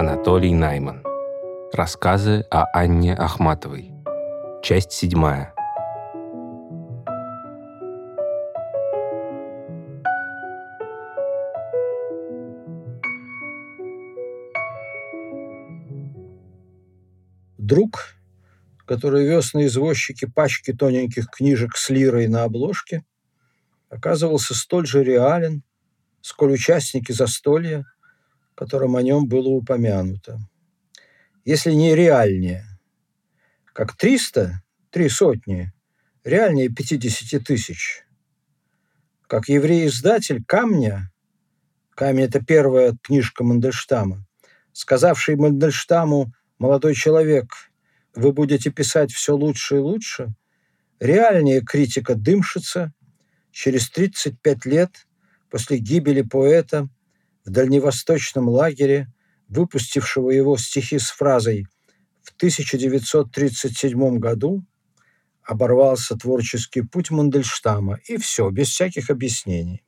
[0.00, 1.04] Анатолий Найман.
[1.74, 3.92] Рассказы о Анне Ахматовой.
[4.62, 5.52] Часть седьмая.
[17.58, 18.14] Друг,
[18.86, 23.04] который вез на извозчике пачки тоненьких книжек с лирой на обложке,
[23.90, 25.62] оказывался столь же реален,
[26.22, 27.84] сколь участники застолья,
[28.60, 30.38] которым о нем было упомянуто.
[31.46, 32.66] Если не реальнее,
[33.72, 35.72] как 300, три сотни,
[36.24, 38.04] реальнее 50 тысяч.
[39.26, 41.10] Как еврей-издатель «Камня»,
[41.94, 44.26] «Камень»— это первая книжка Мандельштама,
[44.74, 47.46] сказавший Мандельштаму «Молодой человек,
[48.14, 50.34] вы будете писать все лучше и лучше»,
[50.98, 52.92] реальнее критика Дымшица
[53.52, 55.06] через 35 лет
[55.48, 56.90] после гибели поэта
[57.50, 59.12] в дальневосточном лагере,
[59.48, 61.66] выпустившего его стихи с фразой
[62.22, 64.64] «В 1937 году
[65.42, 69.82] оборвался творческий путь Мандельштама, и все, без всяких объяснений».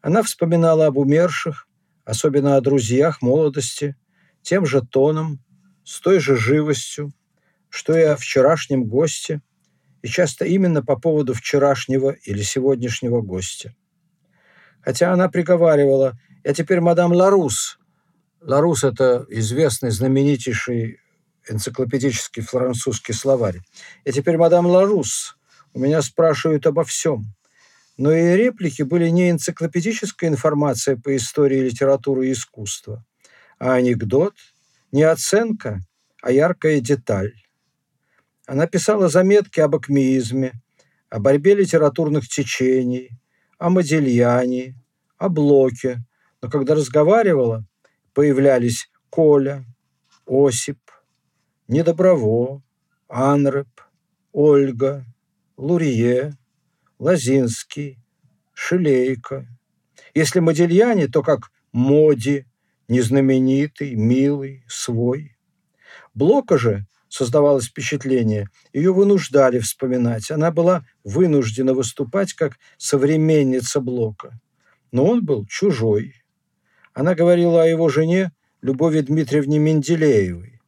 [0.00, 1.68] Она вспоминала об умерших,
[2.06, 3.94] особенно о друзьях молодости,
[4.40, 5.44] тем же тоном,
[5.84, 7.12] с той же живостью,
[7.68, 9.42] что и о вчерашнем госте,
[10.00, 13.74] и часто именно по поводу вчерашнего или сегодняшнего гостя.
[14.86, 17.76] Хотя она приговаривала, я теперь мадам Ларус.
[18.40, 21.00] Ларус– это известный, знаменитейший
[21.48, 23.58] энциклопедический французский словарь.
[24.04, 25.36] Я теперь мадам Ларус.
[25.74, 27.24] У меня спрашивают обо всем.
[27.96, 33.04] Но и реплики были не энциклопедическая информация по истории литературы и искусства,
[33.58, 34.34] а анекдот,
[34.92, 35.80] не оценка,
[36.22, 37.34] а яркая деталь.
[38.46, 40.52] Она писала заметки об акмеизме,
[41.10, 43.10] о борьбе литературных течений,
[43.58, 44.74] о Модельяне,
[45.18, 46.04] о Блоке.
[46.42, 47.64] Но когда разговаривала,
[48.12, 49.64] появлялись Коля,
[50.26, 50.78] Осип,
[51.68, 52.62] Недоброво,
[53.08, 53.68] Анреп,
[54.32, 55.04] Ольга,
[55.56, 56.36] Лурье,
[56.98, 57.98] Лазинский,
[58.52, 59.46] Шилейко.
[60.14, 62.46] Если Модельяне, то как Моди,
[62.88, 65.36] незнаменитый, милый, свой.
[66.14, 66.86] Блока же
[67.16, 70.30] создавалось впечатление, ее вынуждали вспоминать.
[70.30, 74.38] Она была вынуждена выступать как современница Блока.
[74.92, 76.14] Но он был чужой.
[76.92, 80.60] Она говорила о его жене Любови Дмитриевне Менделеевой.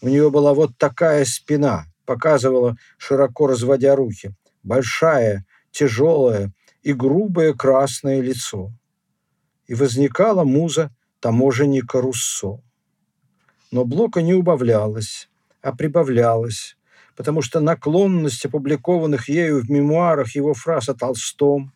[0.00, 4.34] У нее была вот такая спина, показывала, широко разводя руки.
[4.62, 8.72] Большая, тяжелое и грубое красное лицо.
[9.66, 10.90] И возникала муза
[11.20, 12.62] таможенника Руссо.
[13.70, 15.29] Но Блока не убавлялась
[15.62, 16.76] а прибавлялось,
[17.16, 21.72] потому что наклонность опубликованных ею в мемуарах его фраз о Толстом,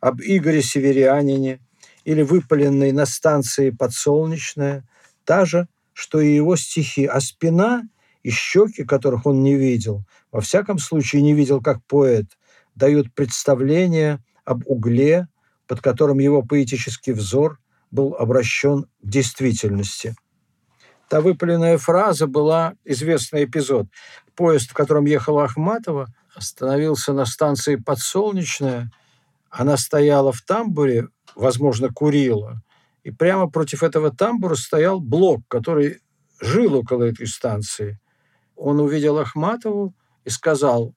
[0.00, 1.60] об Игоре Северянине
[2.04, 4.84] или выпаленной на станции «Подсолнечная»
[5.24, 7.82] та же, что и его стихи, а спина
[8.22, 12.26] и щеки, которых он не видел, во всяком случае не видел как поэт,
[12.74, 15.28] дают представление об угле,
[15.66, 17.58] под которым его поэтический взор
[17.90, 20.14] был обращен к действительности–
[21.10, 23.88] Та выпаленная фраза была известный эпизод.
[24.36, 26.06] Поезд, в котором ехала Ахматова,
[26.36, 28.92] остановился на станции Подсолнечная.
[29.50, 32.62] Она стояла в тамбуре, возможно, курила.
[33.02, 36.00] И прямо против этого тамбура стоял блок, который
[36.40, 37.98] жил около этой станции.
[38.54, 40.94] Он увидел Ахматову и сказал,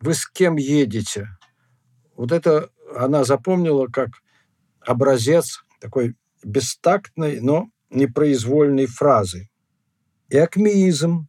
[0.00, 1.28] вы с кем едете?
[2.16, 4.08] Вот это она запомнила как
[4.80, 9.48] образец такой бестактной, но непроизвольной фразы.
[10.28, 11.28] И акмеизм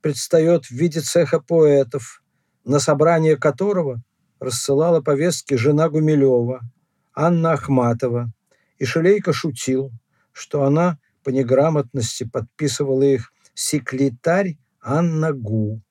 [0.00, 2.22] предстает в виде цеха поэтов,
[2.64, 4.02] на собрание которого
[4.38, 6.60] рассылала повестки жена Гумилева,
[7.14, 8.32] Анна Ахматова,
[8.78, 9.90] и Шелейко шутил,
[10.32, 15.82] что она по неграмотности подписывала их секретарь Анна Гу,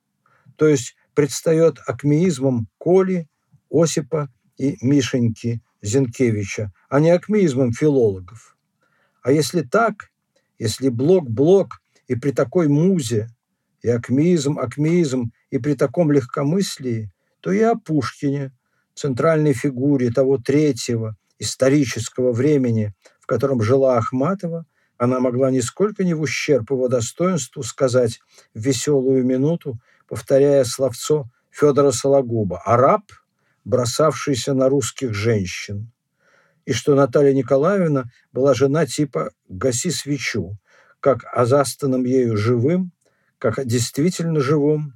[0.56, 3.28] то есть предстает акмеизмом Коли,
[3.72, 8.55] Осипа и Мишеньки Зинкевича, а не акмеизмом филологов.
[9.26, 10.12] А если так,
[10.60, 13.28] если блок-блок и при такой музе,
[13.82, 18.52] и акмеизм, акмеизм, и при таком легкомыслии, то и о Пушкине,
[18.94, 24.68] центральной фигуре того третьего исторического времени, в котором жила Ахматова,
[25.00, 28.20] она могла нисколько не в ущерб его достоинству сказать
[28.54, 33.12] в веселую минуту, повторяя словцо Федора Сологуба «Араб,
[33.64, 35.92] бросавшийся на русских женщин»
[36.66, 40.58] и что Наталья Николаевна была жена типа «гаси свечу»,
[41.00, 42.92] как о застанном ею живым,
[43.38, 44.94] как о действительно живом,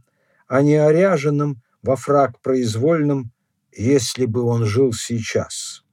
[0.47, 3.31] а не оряженном во фраг произвольном,
[3.71, 5.83] если бы он жил сейчас.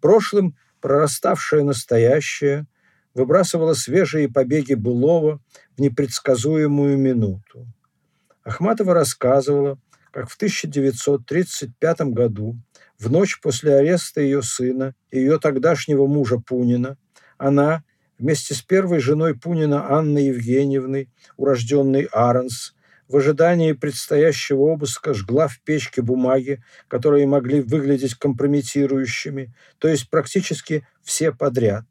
[0.00, 2.66] Прошлым прораставшее настоящее
[3.14, 5.40] выбрасывала свежие побеги былого
[5.76, 7.66] в непредсказуемую минуту.
[8.44, 9.78] Ахматова рассказывала,
[10.12, 12.56] как в 1935 году,
[13.00, 16.98] в ночь после ареста ее сына и ее тогдашнего мужа Пунина,
[17.38, 17.82] она
[18.18, 21.08] вместе с первой женой Пунина Анной Евгеньевной,
[21.38, 22.74] урожденной Аранс,
[23.08, 30.86] в ожидании предстоящего обыска жгла в печке бумаги, которые могли выглядеть компрометирующими, то есть практически
[31.02, 31.86] все подряд.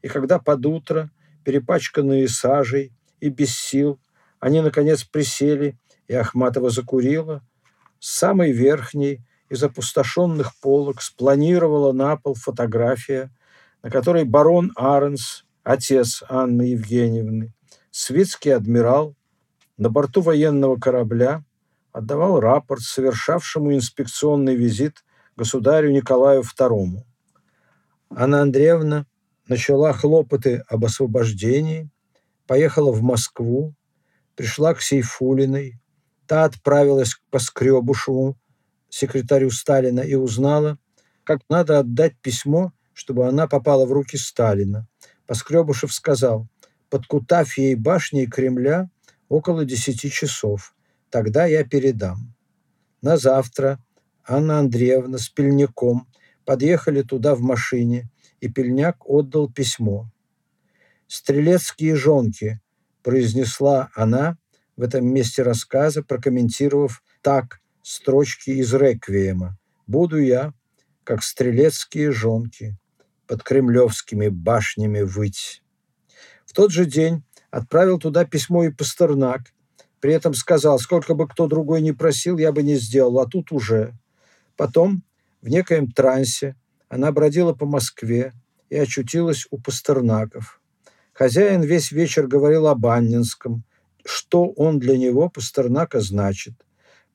[0.00, 1.10] И когда под утро,
[1.44, 4.00] перепачканные сажей и без сил,
[4.40, 5.78] они, наконец, присели,
[6.08, 7.46] и Ахматова закурила,
[8.00, 13.30] с самой верхней из опустошенных полок спланировала на пол фотография,
[13.82, 17.52] на которой барон Аренс, отец Анны Евгеньевны,
[17.90, 19.14] светский адмирал,
[19.76, 21.44] на борту военного корабля
[21.92, 25.04] отдавал рапорт совершавшему инспекционный визит
[25.36, 27.02] государю Николаю II.
[28.10, 29.06] Анна Андреевна
[29.46, 31.90] начала хлопоты об освобождении,
[32.46, 33.74] поехала в Москву,
[34.34, 35.80] пришла к Сейфулиной,
[36.26, 38.36] та отправилась к Поскребушеву,
[38.88, 40.78] секретарю Сталина, и узнала,
[41.24, 44.86] как надо отдать письмо, чтобы она попала в руки Сталина.
[45.26, 46.48] Поскребушев сказал,
[46.90, 48.90] под Кутафьей башней Кремля
[49.28, 50.74] около десяти часов.
[51.10, 52.34] Тогда я передам.
[53.02, 53.78] На завтра
[54.26, 56.06] Анна Андреевна с Пельняком
[56.44, 58.10] подъехали туда в машине,
[58.40, 60.10] и Пельняк отдал письмо.
[61.06, 62.60] «Стрелецкие жонки»,–
[63.02, 64.36] произнесла она
[64.76, 69.58] в этом месте рассказа, прокомментировав так строчки из «Реквиема».
[69.86, 70.52] «Буду я,
[71.04, 72.76] как стрелецкие жонки,
[73.26, 75.62] под кремлевскими башнями выть».
[76.46, 79.52] В тот же день отправил туда письмо и Пастернак.
[80.00, 83.52] При этом сказал, сколько бы кто другой не просил, я бы не сделал, а тут
[83.52, 83.94] уже.
[84.56, 85.02] Потом,
[85.42, 86.56] в некоем трансе,
[86.88, 88.32] она бродила по Москве
[88.70, 90.60] и очутилась у Пастернаков.
[91.12, 93.64] Хозяин весь вечер говорил об Аннинском,
[94.04, 96.54] что он для него, Пастернака, значит.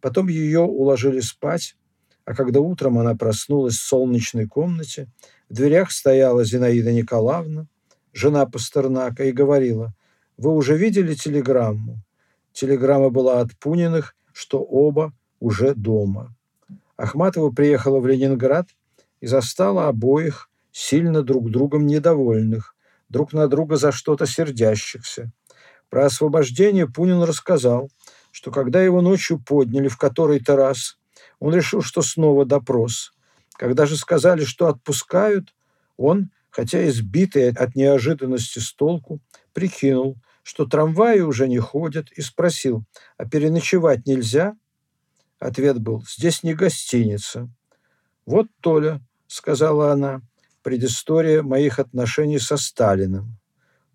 [0.04, 1.78] Потом ее уложили спать,
[2.26, 5.08] а когда утром она проснулась в солнечной комнате,
[5.50, 7.68] в дверях стояла Зинаида Николаевна,
[8.12, 9.94] жена Пастернака, и говорила,
[10.36, 12.04] «Вы уже видели телеграмму?»
[12.52, 16.36] Телеграмма была от Пуниных, что оба уже дома.
[16.98, 18.68] Ахматова приехала в Ленинград
[19.22, 22.76] и застала обоих сильно друг другом недовольных,
[23.08, 25.32] друг на друга за что-то сердящихся.
[25.90, 27.90] Про освобождение Пунин рассказал,
[28.34, 30.98] что когда его ночью подняли в который-то раз,
[31.40, 33.14] он решил, что снова допрос.
[33.54, 35.54] Когда же сказали, что отпускают,
[35.98, 39.20] он, хотя избитый от неожиданности с толку,
[39.54, 42.84] прикинул, что трамваи уже не ходят, и спросил,
[43.18, 44.58] а переночевать нельзя?
[45.38, 47.48] Ответ был, здесь не гостиница.
[48.26, 50.22] Вот, Толя, сказала она,
[50.64, 53.38] предыстория моих отношений со Сталиным.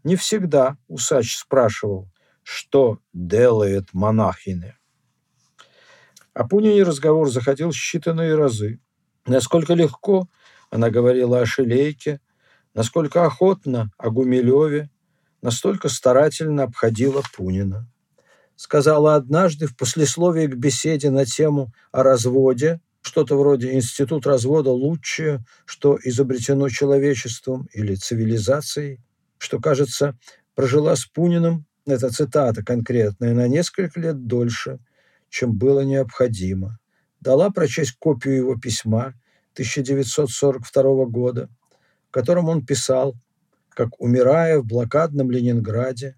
[0.04, 2.08] Не всегда усач спрашивал,
[2.50, 4.74] что делает монахини.
[6.32, 8.80] О Пунине разговор заходил считанные разы.
[9.26, 10.30] Насколько легко
[10.70, 12.22] она говорила о Шелейке,
[12.72, 14.88] насколько охотно о Гумилеве,
[15.42, 17.86] настолько старательно обходила Пунина.
[18.56, 25.44] Сказала однажды в послесловии к беседе на тему о разводе, что-то вроде «Институт развода лучшее,
[25.66, 29.02] что изобретено человечеством или цивилизацией»,
[29.36, 30.18] что, кажется,
[30.54, 34.78] прожила с Пуниным, это цитата конкретная, на несколько лет дольше,
[35.28, 36.78] чем было необходимо.
[37.20, 39.14] Дала прочесть копию его письма
[39.54, 41.48] 1942 года,
[42.08, 43.14] в котором он писал,
[43.70, 46.16] как, умирая в блокадном Ленинграде,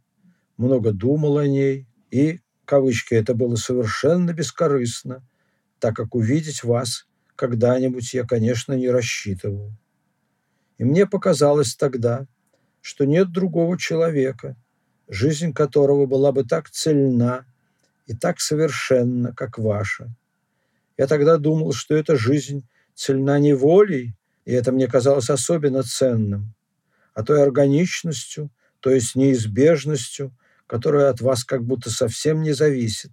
[0.57, 5.27] много думал о ней и, кавычки, это было совершенно бескорыстно,
[5.79, 9.73] так как увидеть вас когда-нибудь я, конечно, не рассчитывал.
[10.77, 12.27] И мне показалось тогда,
[12.83, 14.57] что нет другого человека,
[15.11, 17.45] жизнь которого была бы так цельна
[18.07, 20.09] и так совершенна, как ваша.
[20.97, 24.15] Я тогда думал, что эта жизнь цельна не волей,
[24.45, 26.55] и это мне казалось особенно ценным,
[27.13, 30.33] а той органичностью, то есть неизбежностью,
[30.67, 33.11] которая от вас как будто совсем не зависит.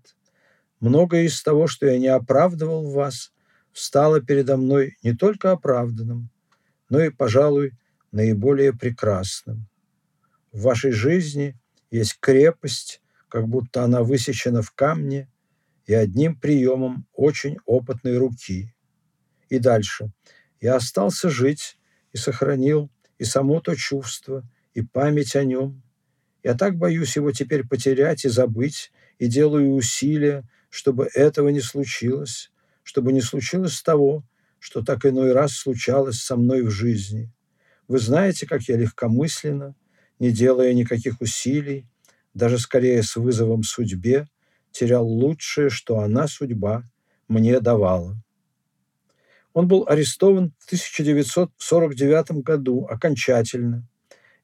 [0.79, 3.31] Многое из того, что я не оправдывал в вас,
[3.73, 6.29] стало передо мной не только оправданным,
[6.89, 7.73] но и, пожалуй,
[8.11, 9.67] наиболее прекрасным.
[10.51, 11.55] В вашей жизни
[11.91, 15.29] есть крепость, как будто она высечена в камне,
[15.85, 18.75] и одним приемом очень опытной руки.
[19.49, 20.11] И дальше.
[20.59, 21.77] Я остался жить
[22.11, 25.81] и сохранил и само то чувство, и память о нем.
[26.43, 32.51] Я так боюсь его теперь потерять и забыть, и делаю усилия, чтобы этого не случилось,
[32.83, 34.23] чтобы не случилось того,
[34.59, 37.31] что так иной раз случалось со мной в жизни.
[37.87, 39.75] Вы знаете, как я легкомысленно,
[40.19, 41.85] не делая никаких усилий,
[42.33, 44.27] даже скорее с вызовом судьбе,
[44.71, 46.83] терял лучшее, что она, судьба,
[47.27, 48.15] мне давала.
[49.53, 53.87] Он был арестован в 1949 году окончательно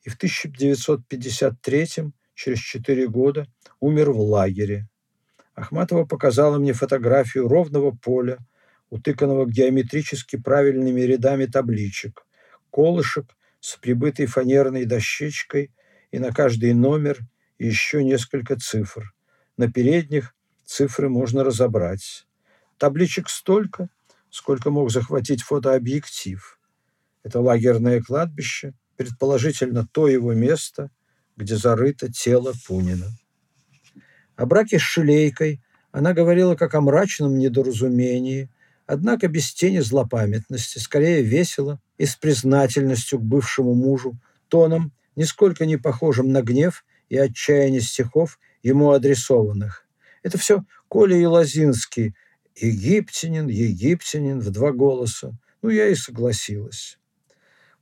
[0.01, 1.87] и в 1953,
[2.33, 3.47] через четыре года,
[3.79, 4.87] умер в лагере.
[5.55, 8.39] Ахматова показала мне фотографию ровного поля,
[8.89, 12.25] утыканного геометрически правильными рядами табличек,
[12.71, 15.71] колышек с прибытой фанерной дощечкой
[16.11, 17.19] и на каждый номер
[17.57, 19.13] еще несколько цифр.
[19.55, 22.27] На передних цифры можно разобрать.
[22.77, 23.87] Табличек столько,
[24.29, 26.59] сколько мог захватить фотообъектив.
[27.23, 30.91] Это лагерное кладбище, предположительно то его место,
[31.37, 33.07] где зарыто тело Пунина.
[34.35, 38.49] О браке с Шилейкой она говорила как о мрачном недоразумении,
[38.85, 44.19] однако без тени злопамятности, скорее весело и с признательностью к бывшему мужу,
[44.49, 49.87] тоном, нисколько не похожим на гнев и отчаяние стихов, ему адресованных.
[50.21, 52.13] Это все Коля Елозинский,
[52.57, 55.31] египтянин, египтянин в два голоса.
[55.61, 56.99] Ну, я и согласилась.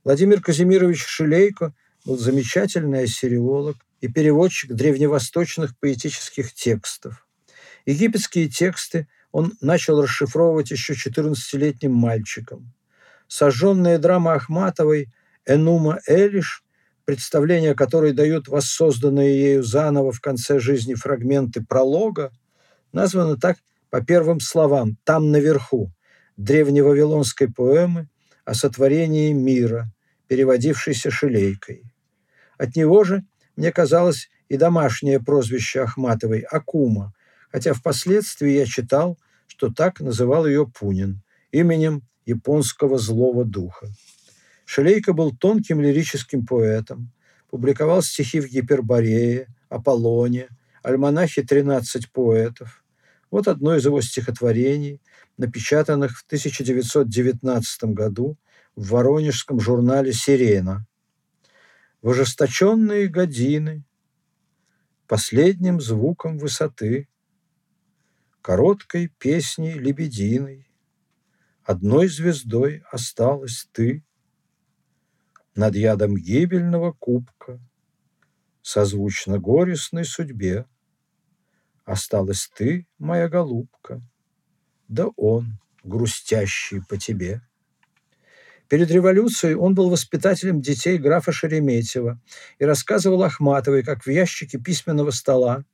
[0.04, 1.74] Владимир Казимирович Шилейко
[2.04, 7.26] был замечательный ассириолог и переводчик древневосточных поэтических текстов.
[7.86, 12.72] Египетские тексты он начал расшифровывать еще 14-летним мальчиком.
[13.34, 15.08] Сожженная драма Ахматовой
[15.46, 16.62] «Энума Элиш»,
[17.06, 22.30] представление которой дают воссозданные ею заново в конце жизни фрагменты пролога,
[22.92, 23.56] названо так
[23.88, 25.90] по первым словам «там наверху»
[26.36, 28.10] древневавилонской поэмы
[28.44, 29.90] о сотворении мира,
[30.26, 31.84] переводившейся Шилейкой.
[32.58, 33.24] От него же,
[33.56, 37.14] мне казалось, и домашнее прозвище Ахматовой– Акума,
[37.50, 43.88] хотя впоследствии я читал, что так называл ее Пунин, именем японского злого духа.
[44.64, 47.12] Шилейко был тонким лирическим поэтом,
[47.50, 50.48] публиковал стихи в Гиперборее, Аполлоне,
[50.82, 52.84] альманахе «13 поэтов».
[53.30, 55.00] Вот одно из его стихотворений,
[55.38, 58.36] напечатанных в 1919 году
[58.76, 60.86] в воронежском журнале «Сирена».
[62.02, 63.84] В ожесточенные годины,
[65.06, 67.08] последним звуком высоты,
[68.40, 70.71] короткой песней лебединой,
[71.64, 74.04] одной звездой осталась ты
[75.54, 77.60] над ядом гибельного кубка,
[78.62, 80.66] созвучно горестной судьбе.
[81.84, 84.00] Осталась ты, моя голубка,
[84.88, 87.42] да он, грустящий по тебе.
[88.68, 92.20] Перед революцией он был воспитателем детей графа Шереметьева
[92.58, 95.64] и рассказывал Ахматовой, как в ящике письменного стола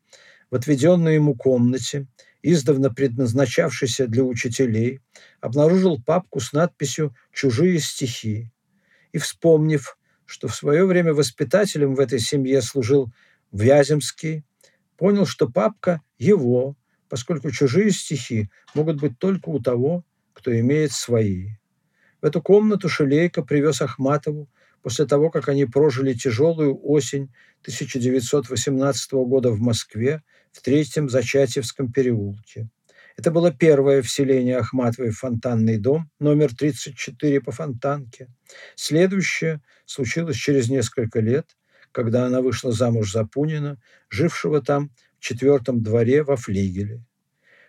[0.51, 2.09] в отведенной ему комнате,
[2.43, 5.01] издавна предназначавшейся для учителей,
[5.41, 8.53] обнаружил папку с надписью «Чужие стихи»
[9.13, 13.13] и, вспомнив, что в свое время воспитателем в этой семье служил
[13.51, 14.45] Вяземский,
[14.97, 16.77] понял, что папка его,
[17.09, 20.05] поскольку чужие стихи могут быть только у того,
[20.35, 21.53] кто имеет свои.
[22.21, 24.51] В эту комнату Шелейко привез Ахматову
[24.83, 27.33] после того, как они прожили тяжелую осень
[27.63, 32.69] 1918 года в Москве в Третьем Зачатьевском переулке.
[33.17, 38.29] Это было первое вселение Ахматовой в фонтанный дом, номер 34 по фонтанке.
[38.77, 41.57] Следующее случилось через несколько лет,
[41.91, 43.77] когда она вышла замуж за Пунина,
[44.09, 47.03] жившего там в четвертом дворе во флигеле.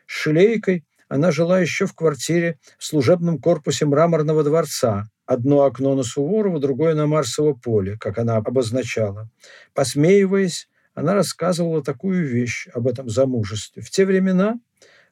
[0.05, 5.09] С Шилейкой она жила еще в квартире в служебном корпусе мраморного дворца.
[5.29, 9.29] Одно окно на Суворова, другое на Марсово поле, как она обозначала.
[9.75, 13.83] Посмеиваясь, она рассказывала такую вещь об этом замужестве.
[13.83, 14.59] В те времена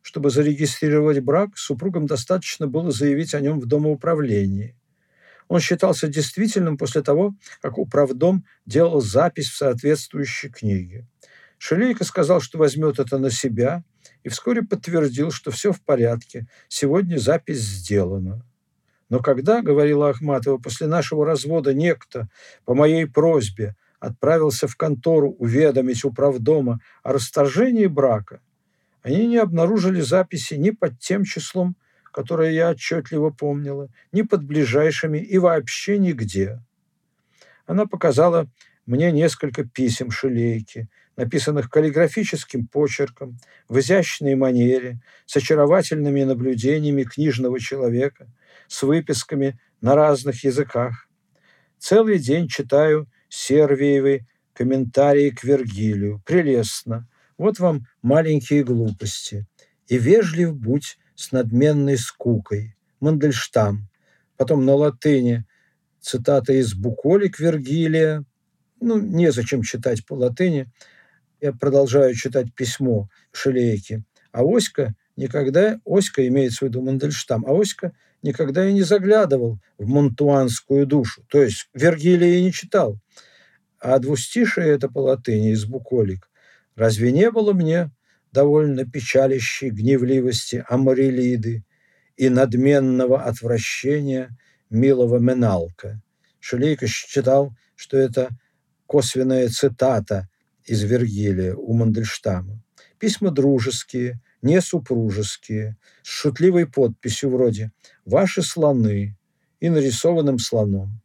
[0.08, 4.74] чтобы зарегистрировать брак, супругам достаточно было заявить о нем в домоуправлении.
[5.50, 11.06] Он считался действительным после того, как управдом делал запись в соответствующей книге.
[11.58, 13.84] Шелейко сказал, что возьмет это на себя,
[14.24, 18.46] и вскоре подтвердил, что все в порядке, сегодня запись сделана.
[19.10, 22.28] Но когда, говорила Ахматова, после нашего развода некто
[22.66, 28.42] по моей просьбе отправился в контору уведомить управдома о расторжении брака,
[29.02, 31.76] они не обнаружили записи ни под тем числом,
[32.12, 36.60] которое я отчетливо помнила, ни под ближайшими и вообще нигде.
[37.66, 38.48] Она показала
[38.86, 43.38] мне несколько писем Шилейки, написанных каллиграфическим почерком,
[43.68, 48.28] в изящной манере, с очаровательными наблюдениями книжного человека,
[48.68, 51.08] с выписками на разных языках.
[51.78, 56.22] Целый день читаю Сервиевы комментарии к Вергилию.
[56.26, 57.08] Прелестно.
[57.38, 59.46] Вот вам маленькие глупости.
[59.88, 62.76] И вежлив будь с надменной скукой.
[63.00, 63.88] Мандельштам.
[64.38, 65.46] Потом на латыни
[66.00, 68.24] цитата из Буколик Вергилия.
[68.80, 70.68] ну, незачем читать по латыни.
[71.40, 74.04] Я продолжаю читать письмо Шелейки.
[74.32, 79.88] А Оська никогда, Оська имеется в виду Мандельштам, а Оська никогда и не заглядывал в
[79.88, 81.24] монтуанскую душу.
[81.30, 83.00] То есть Вергилия и не читал.
[83.80, 86.30] А двустишие это по латыни из буколик.
[86.76, 87.92] Разве не было мне
[88.32, 91.64] довольно печалищей гневливости Амарилиды
[92.16, 94.36] и надменного отвращения
[94.70, 96.02] милого Меналка?
[96.40, 98.30] Шелейко считал, что это
[98.86, 100.28] косвенная цитата
[100.66, 102.62] из Вергилия у Мандельштама.
[103.00, 107.72] Письма дружеские, не супружеские, с шутливой подписью вроде
[108.08, 109.18] «Ваши слоны»
[109.60, 111.02] и нарисованным слоном.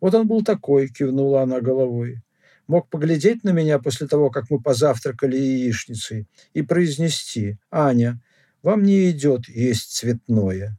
[0.00, 2.22] Вот он был такой, кивнула она головой.
[2.66, 8.20] Мог поглядеть на меня после того, как мы позавтракали яичницей, и произнести «Аня,
[8.62, 10.76] вам не идет есть цветное».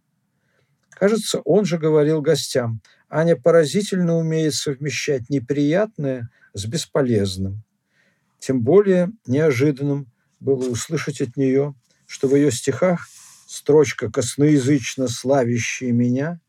[0.89, 7.63] Кажется, он же говорил гостям Аня поразительно умеет совмещать неприятное с бесполезным.
[8.39, 11.75] Тем более неожиданным было услышать от нее,
[12.07, 13.07] что в ее стихах
[13.45, 16.39] строчка «косноязычно славящая меня»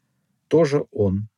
[0.48, 1.28] тоже он.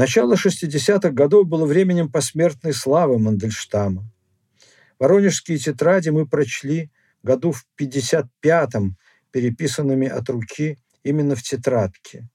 [0.00, 4.10] Начало 60-х годов было временем посмертной славы Мандельштама.
[4.98, 6.90] Воронежские тетради мы прочли
[7.22, 8.96] году в 55-м,
[9.32, 12.28] переписанными от руки именно в тетрадке,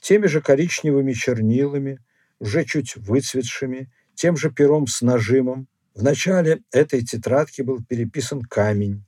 [0.00, 1.98] теми же коричневыми чернилами,
[2.38, 5.68] уже чуть выцветшими, тем же пером с нажимом.
[5.94, 9.04] В начале этой тетрадки был переписан камень.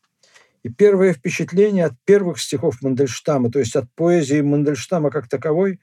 [0.62, 5.80] И первое впечатление от первых стихов Мандельштама, то есть от поэзии Мандельштама как таковой,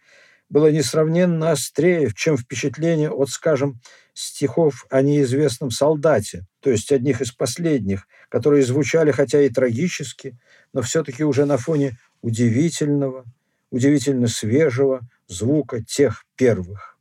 [0.49, 3.79] было несравненно острее, чем впечатление от, скажем,
[4.13, 10.37] стихов о неизвестном солдате, то есть одних из последних, которые звучали хотя и трагически,
[10.73, 13.25] но все-таки уже на фоне удивительного,
[13.71, 16.97] удивительно свежего звука тех первых.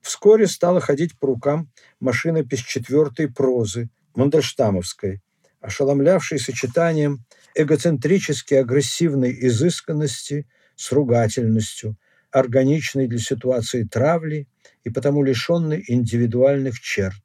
[0.00, 5.22] Вскоре стала ходить по рукам машинопись четвертой прозы, Мандельштамовской,
[5.60, 11.96] ошеломлявшей сочетанием эгоцентрически агрессивной изысканности с ругательностью,
[12.34, 14.48] органичной для ситуации травли
[14.82, 17.22] и потому лишенной индивидуальных черт.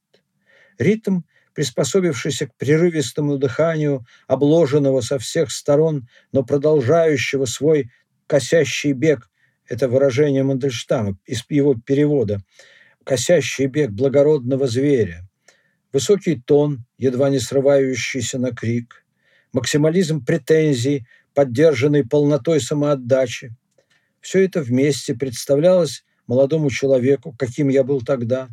[0.77, 1.21] Ритм,
[1.55, 7.89] приспособившийся к прерывистому дыханию, обложенного со всех сторон, но продолжающего свой
[8.27, 9.29] косящий бег,
[9.67, 12.41] это выражение Мандельштама из его перевода,
[13.03, 15.27] косящий бег благородного зверя,
[15.91, 19.03] высокий тон, едва не срывающийся на крик,
[19.53, 23.55] максимализм претензий, поддержанный полнотой самоотдачи,
[24.21, 28.49] все это вместе представлялось молодому человеку, каким я был тогда,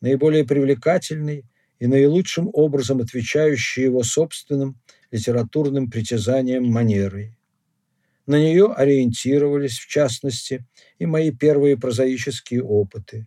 [0.00, 1.44] наиболее привлекательный
[1.78, 4.78] и наилучшим образом отвечающий его собственным
[5.10, 7.36] литературным притязаниям манерой.
[8.26, 10.64] На нее ориентировались, в частности,
[10.98, 13.26] и мои первые прозаические опыты.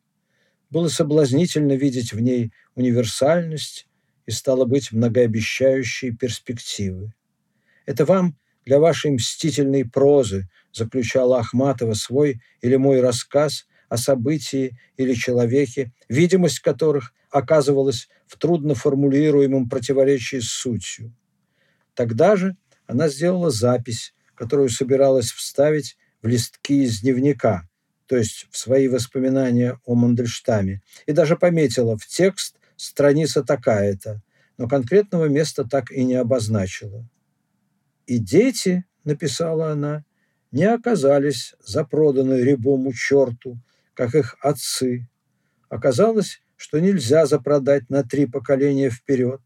[0.69, 3.88] Было соблазнительно видеть в ней универсальность
[4.25, 7.13] и, стало быть, многообещающие перспективы.
[7.86, 15.13] Это вам для вашей мстительной прозы, заключала Ахматова свой или мой рассказ о событии или
[15.13, 21.13] человеке, видимость которых оказывалась в трудно формулируемом противоречии с сутью.
[21.93, 22.56] Тогда же
[22.88, 27.67] она сделала запись, которую собиралась вставить в листки из дневника,
[28.08, 34.21] то есть в свои воспоминания о Мандельштаме, и даже пометила в текст страница такая-то,
[34.58, 37.08] но конкретного места так и не обозначила.
[38.05, 40.03] И дети, написала она,
[40.51, 43.57] не оказались запроданы рябому черту,
[43.93, 45.07] как их отцы.
[45.69, 49.41] Оказалось, что нельзя запродать на три поколения вперед.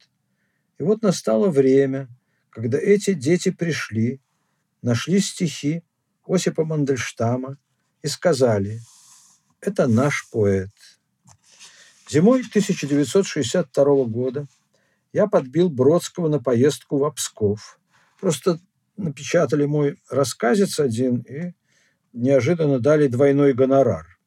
[0.80, 2.10] И вот настало время,
[2.50, 4.20] когда эти дети пришли,
[4.82, 5.84] нашли стихи
[6.26, 7.58] Осипа Мандельштама
[8.02, 8.82] и сказали,
[9.62, 10.70] это наш поэт.
[12.10, 14.48] Зимой 1962 года
[15.14, 17.80] я подбил Бродского на поездку в Псков.
[18.20, 18.60] Просто
[18.96, 21.54] напечатали мой рассказец один и
[22.14, 24.18] неожиданно дали двойной гонорар.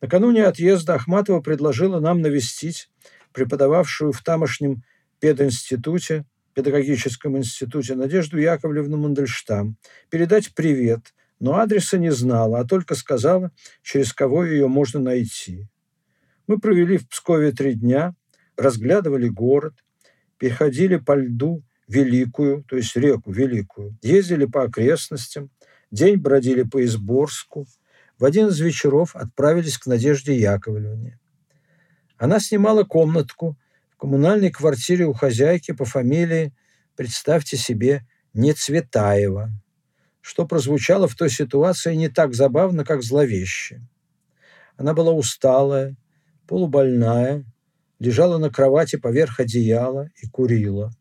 [0.00, 2.90] Накануне отъезда Ахматова предложила нам навестить
[3.32, 4.82] преподававшую в тамошнем
[5.20, 9.76] пединституте, педагогическом институте Надежду Яковлевну Мандельштам,
[10.10, 15.68] передать привет, но адреса не знала, а только сказала, через кого ее можно найти.
[16.46, 18.14] Мы провели в Пскове три дня,
[18.56, 19.74] разглядывали город,
[20.38, 25.50] переходили по льду Великую, то есть реку Великую, ездили по окрестностям,
[25.90, 27.66] день бродили по Изборску,
[28.18, 31.18] в один из вечеров отправились к Надежде Яковлевне.
[32.18, 33.56] Она снимала комнатку
[33.90, 36.52] в коммунальной квартире у хозяйки по фамилии,
[36.94, 39.50] представьте себе, не Цветаева,
[40.20, 43.80] что прозвучало в той ситуации не так забавно, как зловеще.
[44.76, 45.96] Она была усталая,
[46.46, 47.44] полубольная,
[47.98, 50.92] лежала на кровати поверх одеяла и курила.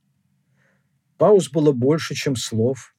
[1.17, 2.95] Пауз было больше, чем слов.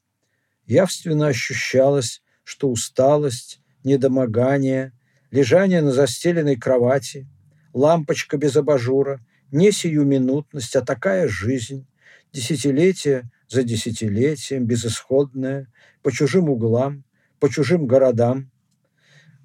[0.67, 4.93] Явственно ощущалось, что усталость, недомогание,
[5.31, 7.29] лежание на застеленной кровати,
[7.73, 11.87] лампочка без абажура, не сиюминутность, а такая жизнь,
[12.33, 17.05] десятилетие за десятилетием, безысходная, по чужим углам,
[17.41, 18.51] по чужим городам.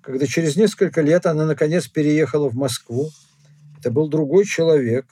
[0.02, 3.10] Когда через несколько лет она, наконец, переехала в Москву,
[3.80, 5.06] это был другой человек,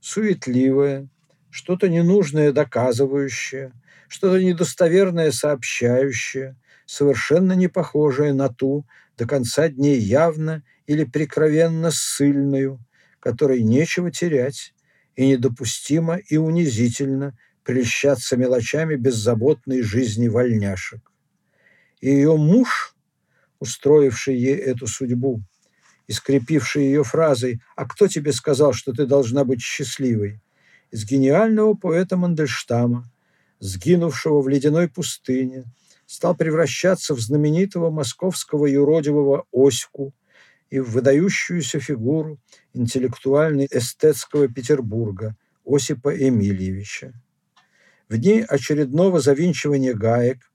[0.00, 1.08] суетливая,
[1.50, 3.72] что-то ненужное доказывающее,
[4.08, 8.86] что-то недостоверное сообщающее, совершенно не похожее на ту,
[9.16, 12.80] до конца дней явно или прикровенно ссыльную,
[13.20, 14.74] которой нечего терять,
[15.16, 21.02] и недопустимо и унизительно прельщаться мелочами беззаботной жизни вольняшек.
[22.00, 22.94] И ее муж,
[23.58, 25.42] устроивший ей эту судьбу,
[26.06, 30.40] и скрепивший ее фразой «А кто тебе сказал, что ты должна быть счастливой?»
[30.90, 33.10] Из гениального поэта Мандельштама,
[33.60, 35.64] сгинувшего в ледяной пустыне,
[36.06, 40.12] стал превращаться в знаменитого московского юродивого Оську
[40.68, 42.38] и в выдающуюся фигуру
[42.74, 47.12] интеллектуально-эстетского Петербурга Осипа Эмильевича.
[48.08, 50.50] В дни очередного завинчивания гаек,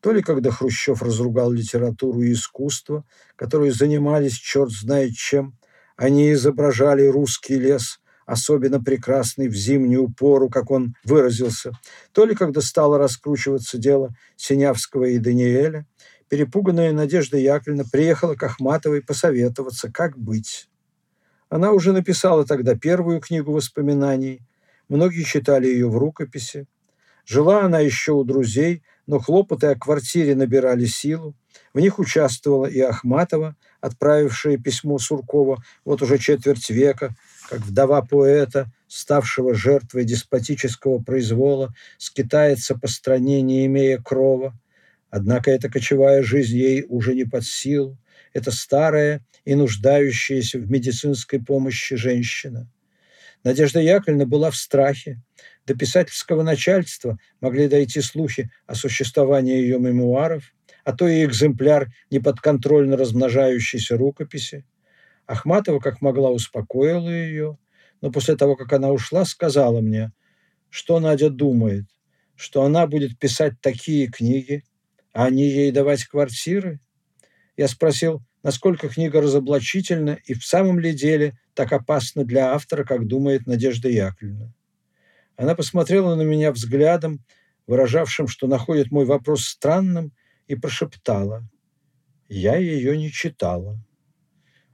[0.00, 5.56] то ли когда Хрущев разругал литературу и искусство, которые занимались черт знает чем,
[5.96, 11.72] они изображали русский лес– особенно прекрасный в зимнюю пору, как он выразился,
[12.12, 15.86] то ли когда стало раскручиваться дело Синявского и Даниэля,
[16.28, 20.68] перепуганная Надежда Яковлевна приехала к Ахматовой посоветоваться, как быть.
[21.48, 24.42] Она уже написала тогда первую книгу воспоминаний,
[24.90, 26.66] многие читали ее в рукописи.
[27.24, 31.34] Жила она еще у друзей, но хлопоты о квартире набирали силу.
[31.72, 37.14] В них участвовала и Ахматова, отправившая письмо Суркова вот уже четверть века,
[37.48, 44.58] как вдова поэта, ставшего жертвой деспотического произвола, скитается по стране, не имея крова.
[45.10, 47.96] Однако эта кочевая жизнь ей уже не под силу.
[48.34, 52.70] Это старая и нуждающаяся в медицинской помощи женщина.
[53.44, 55.22] Надежда Яковлевна была в страхе.
[55.66, 60.52] До писательского начальства могли дойти слухи о существовании ее мемуаров,
[60.84, 64.64] а то и экземпляр неподконтрольно размножающейся рукописи.
[65.28, 67.58] Ахматова, как могла, успокоила ее,
[68.00, 70.10] но после того, как она ушла, сказала мне,
[70.70, 71.84] что Надя думает,
[72.34, 74.64] что она будет писать такие книги,
[75.12, 76.80] а они ей давать квартиры.
[77.58, 83.06] Я спросил, насколько книга разоблачительна и в самом ли деле так опасна для автора, как
[83.06, 84.54] думает Надежда Яковлевна.
[85.36, 87.22] Она посмотрела на меня взглядом,
[87.66, 90.12] выражавшим, что находит мой вопрос странным,
[90.46, 91.46] и прошептала.
[92.30, 93.78] Я ее не читала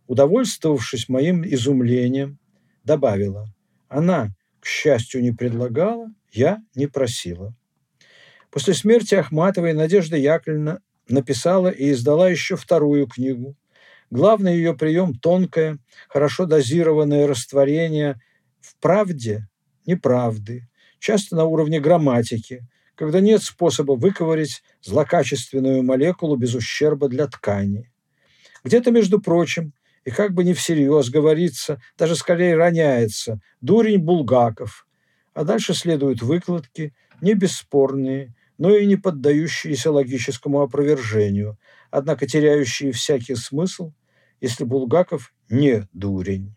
[0.07, 2.39] удовольствовавшись моим изумлением,
[2.85, 3.49] добавила,
[3.89, 7.55] она, к счастью, не предлагала, я не просила.
[8.51, 13.57] После смерти Ахматовой Надежда Яковлевна написала и издала еще вторую книгу.
[14.11, 18.21] Главный ее прием– тонкое, хорошо дозированное растворение
[18.61, 19.49] в правде
[19.87, 27.91] неправды, часто на уровне грамматики, когда нет способа выковырить злокачественную молекулу без ущерба для ткани.
[28.63, 29.73] Где-то, между прочим,
[30.05, 34.87] и как бы не всерьез говорится, даже скорее роняется «дурень Булгаков»,
[35.33, 41.59] а дальше следуют выкладки, не бесспорные, но и не поддающиеся логическому опровержению,
[41.91, 43.93] однако теряющие всякий смысл,
[44.41, 46.55] если Булгаков не дурень.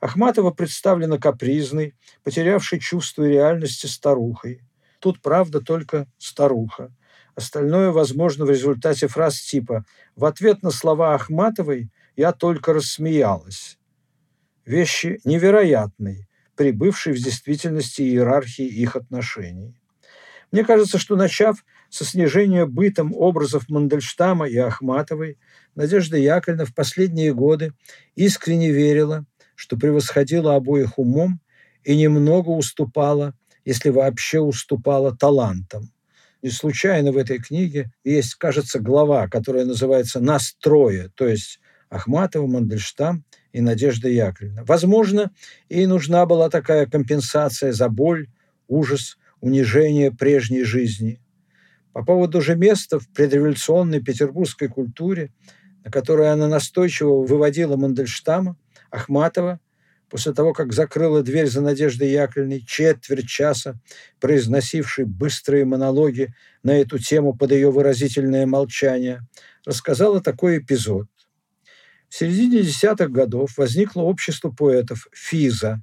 [0.00, 4.62] Ахматова представлена капризной, потерявшей чувство реальности старухой.
[5.00, 6.94] Тут, правда, только старуха.
[7.34, 9.84] Остальное возможно в результате фраз типа
[10.16, 13.78] «В ответ на слова Ахматовой я только рассмеялась.
[14.66, 16.26] Вещи невероятные,
[16.56, 19.80] прибывшие в действительности иерархии их отношений.
[20.50, 25.38] Мне кажется, что начав со снижения бытом образов Мандельштама и Ахматовой,
[25.76, 27.72] Надежда Яковлевна в последние годы
[28.16, 31.40] искренне верила, что превосходила обоих умом
[31.84, 35.92] и немного уступала, если вообще уступала талантам.
[36.42, 43.24] И случайно в этой книге есть, кажется, глава, которая называется «Настрое», то есть Ахматова, Мандельштам
[43.52, 44.64] и Надежда Яковлевна.
[44.64, 45.30] Возможно,
[45.68, 48.28] ей нужна была такая компенсация за боль,
[48.66, 51.20] ужас, унижение прежней жизни.
[51.92, 55.32] По поводу же места в предреволюционной петербургской культуре,
[55.84, 58.56] на которое она настойчиво выводила Мандельштама,
[58.90, 59.60] Ахматова
[60.08, 63.78] после того, как закрыла дверь за Надеждой Яковлевной, четверть часа
[64.20, 69.20] произносивший быстрые монологи на эту тему под ее выразительное молчание,
[69.64, 71.08] рассказала такой эпизод.
[72.08, 75.82] В середине десятых годов возникло общество поэтов «ФИЗа»,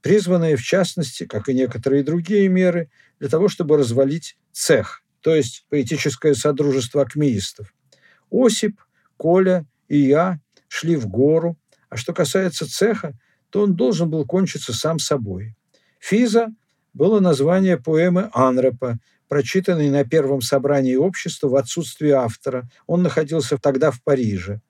[0.00, 5.66] призванное, в частности, как и некоторые другие меры, для того, чтобы развалить цех, то есть
[5.68, 7.74] поэтическое содружество акмеистов.
[8.30, 8.80] Осип,
[9.18, 11.58] Коля и я шли в гору,
[11.90, 13.12] а что касается цеха,
[13.50, 15.56] то он должен был кончиться сам собой.
[15.98, 16.48] «Физа»
[16.94, 18.98] было название поэмы Анрепа,
[19.30, 22.68] прочитанной на первом собрании общества в отсутствие автора.
[22.88, 24.60] Он находился тогда в Париже.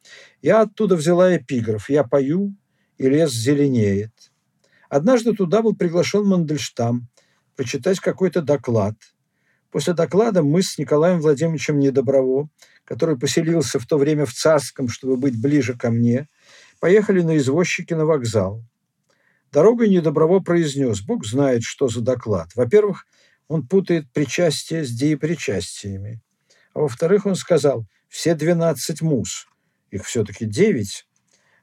[0.42, 2.54] Я оттуда взяла эпиграф «Я пою,
[2.98, 4.12] и лес зеленеет».
[4.90, 7.08] Однажды туда был приглашен Мандельштам
[7.56, 8.96] прочитать какой-то доклад.
[9.70, 12.50] После доклада мы с Николаем Владимировичем Недоброво,
[12.84, 16.28] который поселился в то время в Царском, чтобы быть ближе ко мне,
[16.80, 18.62] поехали на извозчике на вокзал.
[19.52, 22.50] Дорогой Недоброво произнес, Бог знает, что за доклад.
[22.54, 23.06] Во-первых,
[23.50, 26.22] он путает причастие с деепричастиями.
[26.72, 29.48] А во-вторых, он сказал, все 12 мус,
[29.90, 31.04] их все-таки 9.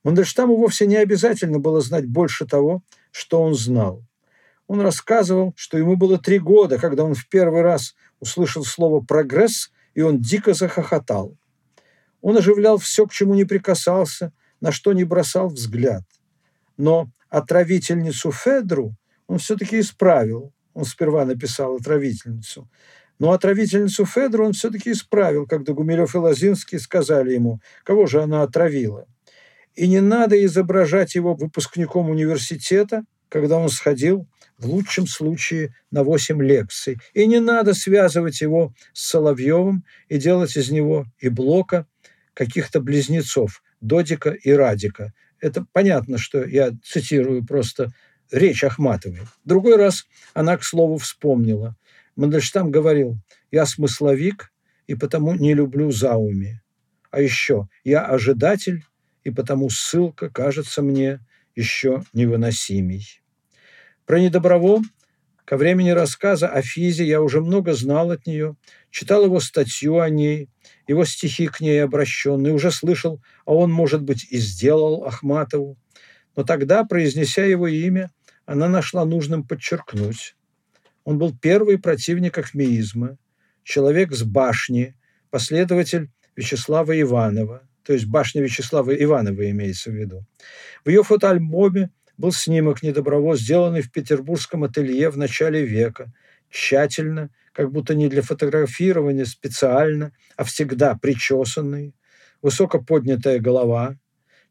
[0.03, 4.03] Мандельштаму вовсе не обязательно было знать больше того, что он знал.
[4.67, 9.71] Он рассказывал, что ему было три года, когда он в первый раз услышал слово «прогресс»,
[9.93, 11.37] и он дико захохотал.
[12.19, 16.03] Он оживлял все, к чему не прикасался, на что не бросал взгляд.
[16.75, 18.97] Но отравительницу Федру
[19.27, 20.51] он все-таки исправил.
[20.77, 22.69] Он сперва написал отравительницу.
[23.17, 28.43] Но отравительницу Федру он все-таки исправил, когда Гумилев и Лозинский сказали ему, кого же она
[28.43, 29.07] отравила.
[29.73, 34.27] И не надо изображать его выпускником университета, когда он сходил
[34.59, 36.99] в лучшем случае на 8 лекций.
[37.15, 41.87] И не надо связывать его с Соловьевым и делать из него и Блока
[42.35, 45.11] каких-то близнецов, Додика и Радика.
[45.39, 47.89] Это понятно, что я цитирую просто
[48.31, 49.21] речь Ахматовой.
[49.45, 51.75] Другой раз она, к слову, вспомнила.
[52.15, 53.17] Мандельштам говорил,
[53.51, 54.51] я смысловик
[54.87, 56.61] и потому не люблю зауми.
[57.11, 58.83] А еще я ожидатель,
[59.23, 61.19] и потому ссылка кажется мне
[61.55, 63.21] еще невыносимей.
[64.05, 64.81] Про недоброво
[65.43, 68.55] ко времени рассказа о Физе я уже много знал от нее,
[68.89, 70.49] читал его статью о ней,
[70.87, 75.77] его стихи к ней обращенные, уже слышал, а он, может быть, и сделал Ахматову.
[76.35, 78.11] Но тогда, произнеся его имя,
[78.47, 80.35] она нашла нужным подчеркнуть.
[81.03, 83.17] Он был первый противник ахмеизма,
[83.63, 84.95] человек с башни,
[85.29, 90.25] последователь Вячеслава Иванова, то есть башня Вячеслава Иванова имеется в виду.
[90.85, 96.13] В ее фотоальбоме был снимок недоброво, сделанный в петербургском ателье в начале века,
[96.49, 101.93] тщательно, как будто не для фотографирования специально, а всегда причесанный,
[102.41, 103.97] высоко поднятая голова,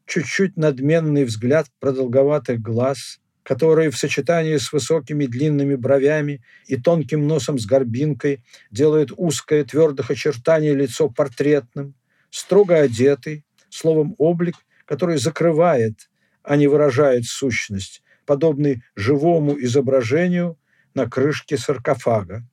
[0.05, 7.57] чуть-чуть надменный взгляд продолговатых глаз, которые в сочетании с высокими длинными бровями и тонким носом
[7.57, 11.95] с горбинкой делают узкое твердых очертаний лицо портретным,
[12.29, 16.09] строго одетый, словом, облик, который закрывает,
[16.43, 20.59] а не выражает сущность, подобный живому изображению
[20.93, 22.45] на крышке саркофага.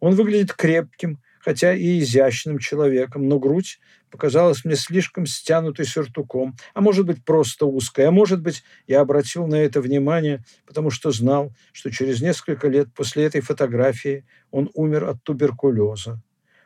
[0.00, 3.80] Он выглядит крепким, хотя и изящным человеком, но грудь
[4.10, 9.46] показалась мне слишком стянутой сюртуком, а может быть, просто узкой, а может быть, я обратил
[9.46, 15.04] на это внимание, потому что знал, что через несколько лет после этой фотографии он умер
[15.04, 16.20] от туберкулеза.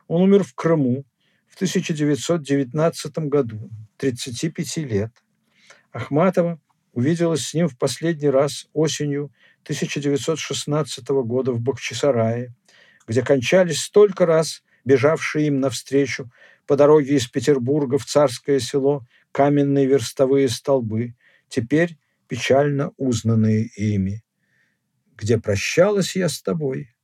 [0.09, 1.05] Он умер в Крыму
[1.47, 5.13] в 1919 году, 35 лет.
[5.93, 6.61] Ахматова
[6.93, 9.31] увиделась с ним в последний раз осенью
[9.63, 12.53] 1916 года в Бахчисарае,
[13.07, 16.31] где кончались столько раз бежавшие им навстречу
[16.67, 21.15] по дороге из Петербурга в Царское село каменные верстовые столбы,
[21.49, 24.23] теперь печально узнанные ими.
[25.17, 26.95] Где прощалась я с тобой,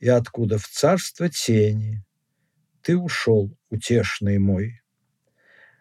[0.00, 2.04] и откуда в царство тени
[2.82, 4.80] ты ушел, утешный мой.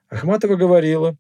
[0.10, 1.18] Ахматова говорила,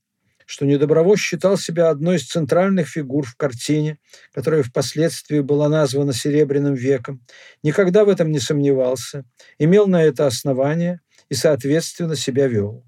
[0.51, 3.99] что Недоброво считал себя одной из центральных фигур в картине,
[4.33, 7.25] которая впоследствии была названа «Серебряным веком»,
[7.63, 9.23] никогда в этом не сомневался,
[9.59, 12.83] имел на это основание и, соответственно, себя вел.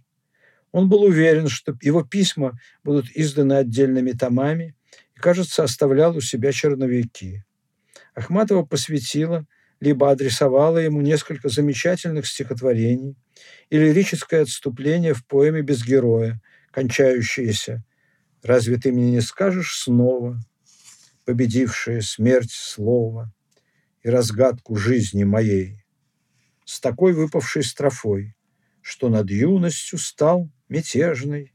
[0.73, 4.76] Он был уверен, что его письма будут изданы отдельными томами
[5.15, 7.45] и, кажется, оставлял у себя черновики.
[8.13, 9.45] Ахматова посвятила
[9.80, 13.15] либо адресовала ему несколько замечательных стихотворений
[13.69, 16.41] и лирическое отступление в поэме «Без героя»,
[16.73, 17.86] кончающееся
[18.41, 20.39] «Разве ты мне не скажешь снова,
[21.23, 23.31] победившее смерть слово
[24.01, 25.86] и разгадку жизни моей?»
[26.65, 28.36] С такой выпавшей строфой,
[28.81, 31.53] что над юностью стал мятежный,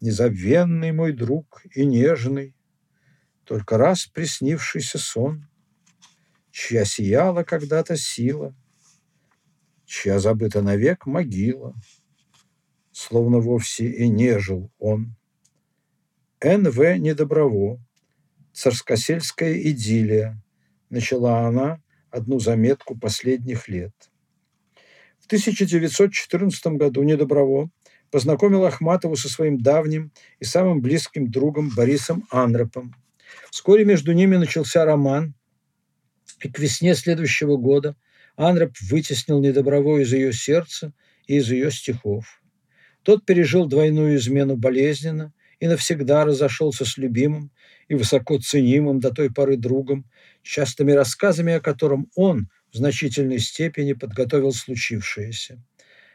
[0.00, 2.56] незабвенный мой друг и нежный,
[3.44, 5.46] только раз приснившийся сон,
[6.50, 8.54] чья сияла когда-то сила,
[9.84, 11.74] чья забыта навек могила,
[12.94, 15.16] словно вовсе и не жил он.
[16.40, 16.96] Н.В.
[16.98, 17.80] Недоброво,
[18.52, 20.40] царскосельская идиллия,
[20.90, 23.92] начала она одну заметку последних лет.
[25.18, 27.70] В 1914 году Недоброво
[28.10, 32.94] познакомил Ахматову со своим давним и самым близким другом Борисом Анропом.
[33.50, 35.34] Вскоре между ними начался роман,
[36.40, 37.96] и к весне следующего года
[38.36, 40.92] Анроп вытеснил Недоброво из ее сердца
[41.26, 42.43] и из ее стихов.
[43.04, 47.50] Тот пережил двойную измену болезненно и навсегда разошелся с любимым
[47.88, 50.06] и высоко ценимым до той поры другом,
[50.42, 55.62] частыми рассказами о котором он в значительной степени подготовил случившееся.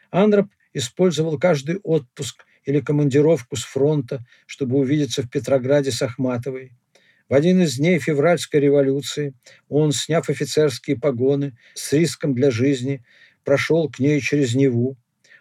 [0.10, 6.74] Анроп использовал каждый отпуск или командировку с фронта, чтобы увидеться в Петрограде с Ахматовой.
[7.30, 9.36] В один из дней февральской революции
[9.68, 13.04] он, сняв офицерские погоны с риском для жизни,
[13.44, 14.98] прошел к ней через Неву.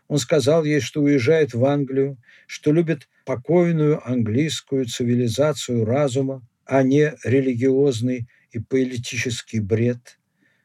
[0.08, 7.14] Он сказал ей, что уезжает в Англию, что любит покойную английскую цивилизацию разума, а не
[7.24, 10.18] религиозный и политический бред.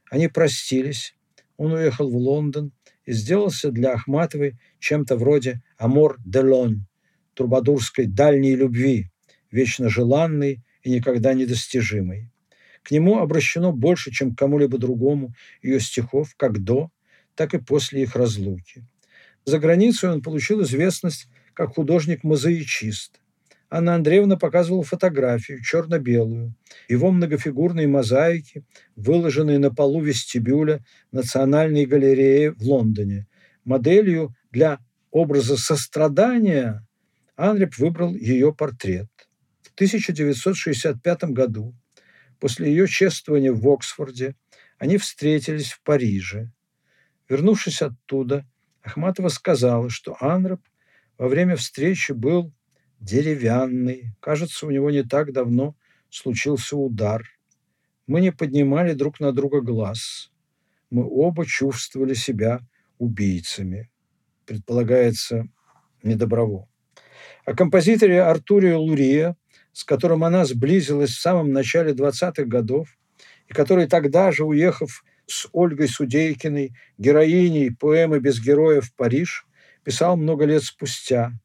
[0.10, 1.15] Они простились.
[1.58, 2.71] Он уехал в Лондон
[3.06, 6.86] и сделался для Ахматовой чем-то вроде «Амор де лонь»–
[7.34, 9.12] трубадурской дальней любви,
[9.51, 12.29] вечно желанной и никогда недостижимой.
[12.82, 16.91] К нему обращено больше, чем к кому-либо другому ее стихов, как до,
[17.36, 18.86] так и после их разлуки.
[19.45, 23.19] За границей он получил известность как художник-мозаичист.
[23.69, 26.53] Анна Андреевна показывала фотографию, черно-белую,
[26.88, 28.63] его многофигурные мозаики,
[28.95, 33.27] выложенные на полу вестибюля Национальной галереи в Лондоне.
[33.65, 34.79] Моделью для
[35.10, 36.86] образа сострадания
[37.36, 39.10] Анреп выбрал ее портрет.
[39.63, 41.73] В 1965 году,
[42.39, 44.36] после ее чествования в Оксфорде,
[44.77, 46.51] они встретились в Париже.
[47.27, 48.45] Вернувшись оттуда,
[48.84, 50.62] Ахматова сказала, что Анреп
[51.17, 52.54] во время встречи был
[53.00, 54.13] деревянный.
[54.19, 55.76] Кажется, у него не так давно
[56.10, 57.24] случился удар.
[58.08, 60.32] Мы не поднимали друг на друга глаз.
[60.89, 62.60] Мы оба чувствовали себя
[62.98, 63.89] убийцами.
[64.46, 65.48] Предполагается,
[66.04, 66.67] недоброво.
[67.46, 69.38] О композиторе Артуре Лурия,
[69.72, 72.89] с которым она сблизилась в самом начале 20-х годов,
[73.48, 79.45] и который тогда же, уехав с Ольгой Судейкиной, героиней поэмы «Без героев Париж»,
[79.83, 81.31] писал много лет спустя–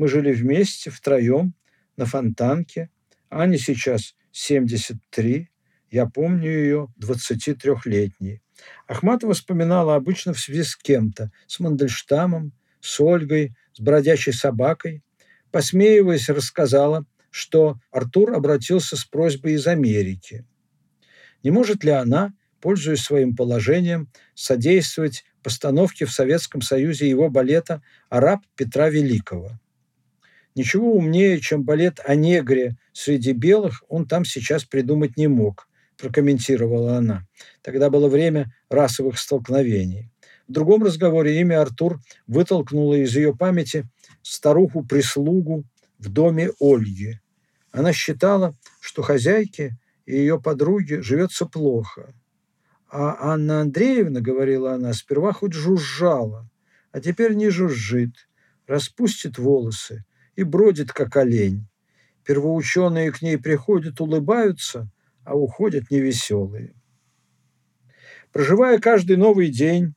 [0.00, 1.52] мы жили вместе, втроем,
[1.98, 2.88] на Фонтанке.
[3.28, 5.50] Ане сейчас 73,
[5.90, 8.40] я помню ее 23-летней.
[8.86, 15.02] Ахматова вспоминала обычно в связи с кем-то, с Мандельштамом, с Ольгой, с бродячей собакой.
[15.50, 20.46] Посмеиваясь, рассказала, что Артур обратился с просьбой из Америки.
[21.42, 28.40] Не может ли она, пользуясь своим положением, содействовать постановке в Советском Союзе его балета «Араб
[28.56, 29.58] Петра Великого»?
[30.54, 36.96] Ничего умнее, чем балет о негре среди белых, он там сейчас придумать не мог, прокомментировала
[36.96, 37.26] она.
[37.62, 40.10] Тогда было время расовых столкновений.
[40.48, 43.88] В другом разговоре имя Артур вытолкнуло из ее памяти
[44.22, 45.64] старуху-прислугу
[45.98, 47.20] в доме Ольги.
[47.70, 52.12] Она считала, что хозяйке и ее подруге живется плохо.
[52.92, 56.50] А Анна Андреевна, говорила она, сперва хоть жужжала,
[56.90, 58.28] а теперь не жужжит,
[58.66, 61.68] распустит волосы, и бродит, как олень.
[62.24, 64.90] Первоученые к ней приходят, улыбаются,
[65.24, 66.74] а уходят невеселые.
[68.32, 69.94] Проживая каждый новый день,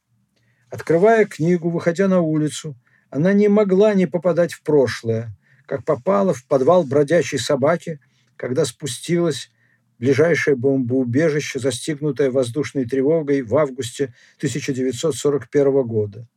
[0.70, 2.76] открывая книгу, выходя на улицу,
[3.10, 8.00] она не могла не попадать в прошлое, как попала в подвал бродячей собаки,
[8.36, 9.52] когда спустилась
[10.00, 16.28] ближайшее бомбоубежище, застигнутое воздушной тревогой в августе 1941 года.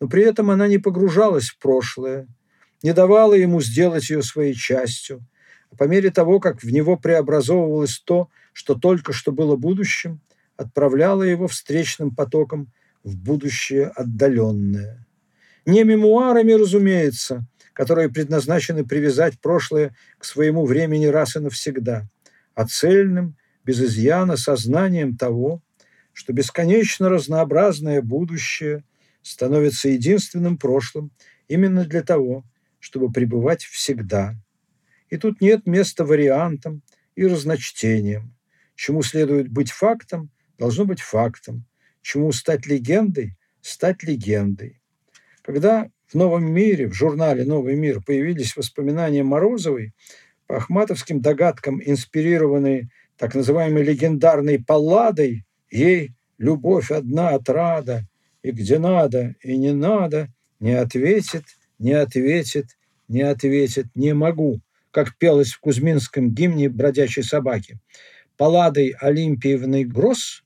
[0.00, 2.26] Но при этом она не погружалась в прошлое,
[2.82, 5.26] не давала ему сделать ее своей частью.
[5.70, 10.20] А по мере того, как в него преобразовывалось то, что только что было будущим,
[10.56, 12.72] отправляла его встречным потоком
[13.02, 15.06] в будущее отдаленное.
[15.64, 22.08] Не мемуарами, разумеется, которые предназначены привязать прошлое к своему времени раз и навсегда,
[22.56, 25.62] а цельным, без изъяна, сознанием того,
[26.12, 28.82] что бесконечно разнообразное будущее
[29.22, 31.12] становится единственным прошлым
[31.46, 32.44] именно для того,
[32.80, 34.34] чтобы пребывать всегда.
[35.10, 36.82] И тут нет места вариантам
[37.14, 38.34] и разночтениям.
[38.74, 41.66] Чему следует быть фактом, должно быть фактом.
[42.02, 44.80] Чему стать легендой, стать легендой.
[45.42, 49.92] Когда в «Новом мире», в журнале «Новый мир» появились воспоминания Морозовой,
[50.46, 58.06] по ахматовским догадкам инспирированные так называемой легендарной палладой, ей любовь одна отрада,
[58.42, 60.28] и где надо, и не надо,
[60.60, 61.44] не ответит,
[61.78, 62.76] не ответит,
[63.08, 67.78] не ответит, не могу, как пелось в кузьминском гимне бродячей собаки.
[68.36, 70.42] Палладой Олимпиевной Гросс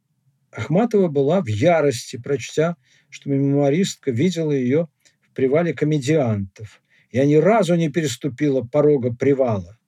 [0.52, 2.76] Ахматова была в ярости, прочтя,
[3.08, 4.88] что мемуаристка видела ее
[5.22, 6.82] в привале комедиантов.
[7.10, 9.79] Я ни разу не переступила порога привала.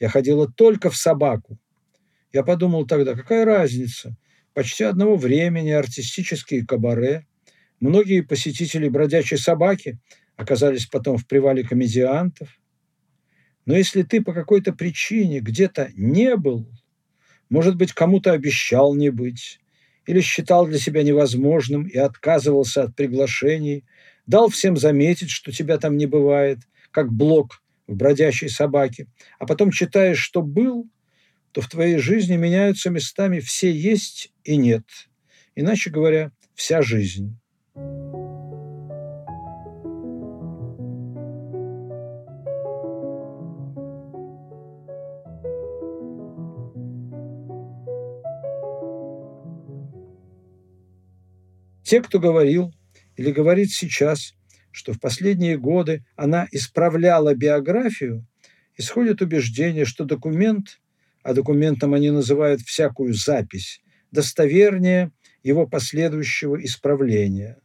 [0.00, 1.58] Я ходила только в собаку.
[2.32, 4.16] Я подумал тогда, какая разница?
[4.54, 7.26] Почти одного времени артистические кабаре.
[7.80, 9.98] Многие посетители бродячей собаки
[10.36, 12.48] оказались потом в привале комедиантов.
[13.66, 16.68] Но если ты по какой-то причине где-то не был,
[17.50, 19.60] может быть, кому-то обещал не быть,
[20.06, 23.84] или считал для себя невозможным и отказывался от приглашений,
[24.26, 26.58] дал всем заметить, что тебя там не бывает,
[26.90, 29.08] как блок в бродячей собаке,
[29.40, 30.88] а потом читаешь, что был,
[31.50, 34.84] то в твоей жизни меняются местами все есть и нет.
[35.56, 37.36] Иначе говоря, вся жизнь.
[51.82, 52.74] Те, кто говорил
[53.16, 54.34] или говорит сейчас,
[54.78, 58.24] что в последние годы она исправляла биографию,
[58.76, 60.80] исходит убеждение, что документ,
[61.24, 63.80] а документом они называют всякую запись,
[64.12, 65.10] достовернее
[65.42, 67.58] его последующего исправления.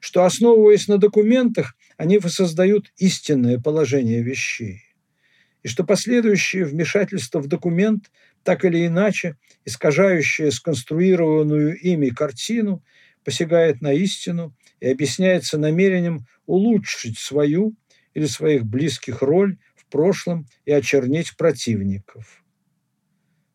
[0.00, 4.82] Что, основываясь на документах, они воссоздают истинное положение вещей.
[5.62, 8.10] И что последующее вмешательство в документ,
[8.42, 12.82] так или иначе, искажающее сконструированную ими картину,
[13.22, 14.52] посягает на истину
[14.82, 17.76] и объясняется намерением улучшить свою
[18.14, 22.42] или своих близких роль в прошлом и очернить противников.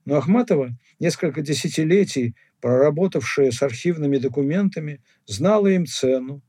[0.05, 0.69] Но Ахматова,
[1.01, 6.41] несколько десятилетий проработавшая с архивными документами, знала им цену,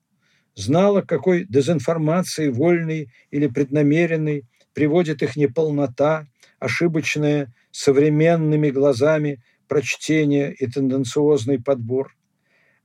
[0.55, 6.29] знала, какой дезинформации, вольной или преднамеренной, приводит их неполнота,
[6.61, 12.16] ошибочное современными глазами прочтение и тенденциозный подбор.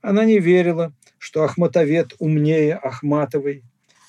[0.02, 0.92] Она не верила,
[1.24, 3.64] что Ахматовед умнее Ахматовой,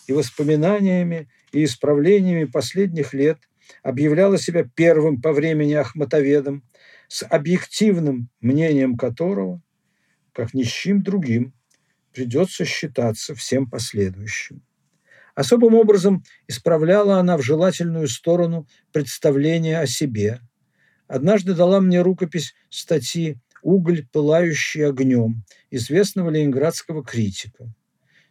[0.05, 3.39] и воспоминаниями и исправлениями последних лет
[3.83, 6.61] объявляла себя первым по времени Ахматоведом,
[7.07, 9.61] с объективным мнением которого,
[10.33, 11.53] как ни с чем другим,
[12.11, 14.61] придется считаться всем последующим.
[15.35, 20.41] Особым образом исправляла она в желательную сторону представление о себе.
[21.07, 27.73] Однажды дала мне рукопись статьи «Уголь, пылающий огнем» известного ленинградского критика.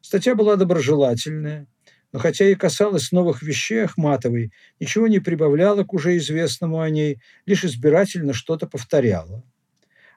[0.01, 1.67] Статья была доброжелательная,
[2.13, 7.21] но хотя и касалась новых вещей Ахматовой, ничего не прибавляла к уже известному о ней,
[7.47, 9.43] лишь избирательно что-то повторяла.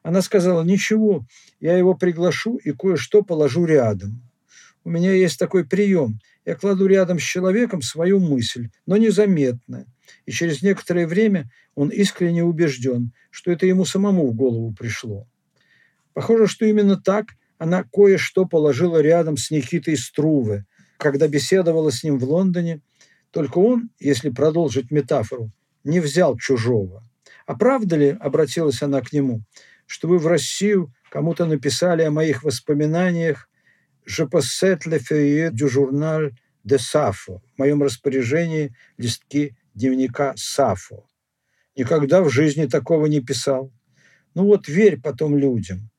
[0.03, 1.26] Она сказала, ничего,
[1.59, 4.22] я его приглашу и кое-что положу рядом.
[4.84, 6.20] У меня есть такой прием.
[6.45, 9.88] Я кладу рядом с человеком свою мысль, но незаметно.
[10.25, 15.27] И через некоторое время он искренне убежден, что это ему самому в голову пришло.
[16.13, 17.27] Похоже, что именно так
[17.57, 20.65] она кое-что положила рядом с Никитой Струве,
[20.97, 22.81] когда беседовала с ним в Лондоне.
[23.31, 25.51] Только он, если продолжить метафору,
[25.83, 27.03] не взял чужого.
[27.45, 29.43] А правда ли, обратилась она к нему,
[29.85, 33.49] что вы в Россию кому-то написали о моих воспоминаниях
[34.05, 36.31] «Je possède le feuillet du journal
[36.63, 41.05] de Сафо» в моем распоряжении листки дневника Сафо.
[41.75, 43.71] Никогда в жизни такого не писал.
[44.34, 45.89] Ну вот верь потом людям.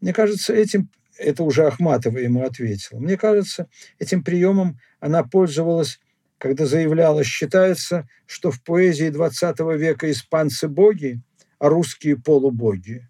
[0.00, 3.68] Мне кажется, этим, это уже Ахматова ему ответила, мне кажется,
[3.98, 6.00] этим приемом она пользовалась,
[6.38, 11.20] когда заявляла, считается, что в поэзии XX века испанцы боги,
[11.58, 13.08] а русские полубоги.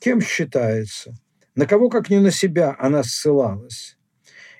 [0.00, 1.14] Кем считается?
[1.54, 3.95] На кого, как не на себя, она ссылалась?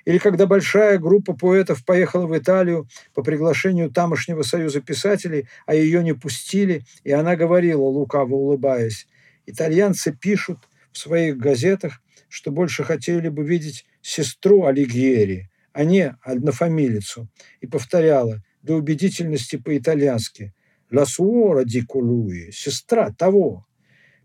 [0.07, 6.01] Или когда большая группа поэтов поехала в Италию по приглашению тамошнего союза писателей, а ее
[6.01, 9.05] не пустили, и она говорила, лукаво улыбаясь,
[9.45, 10.59] «Итальянцы пишут–
[10.93, 17.27] в своих газетах, что больше хотели бы видеть сестру Алигьери, а не однофамилицу,
[17.61, 20.53] и повторяла до убедительности по-итальянски
[20.89, 23.67] «La suora di colui»– «сестра того».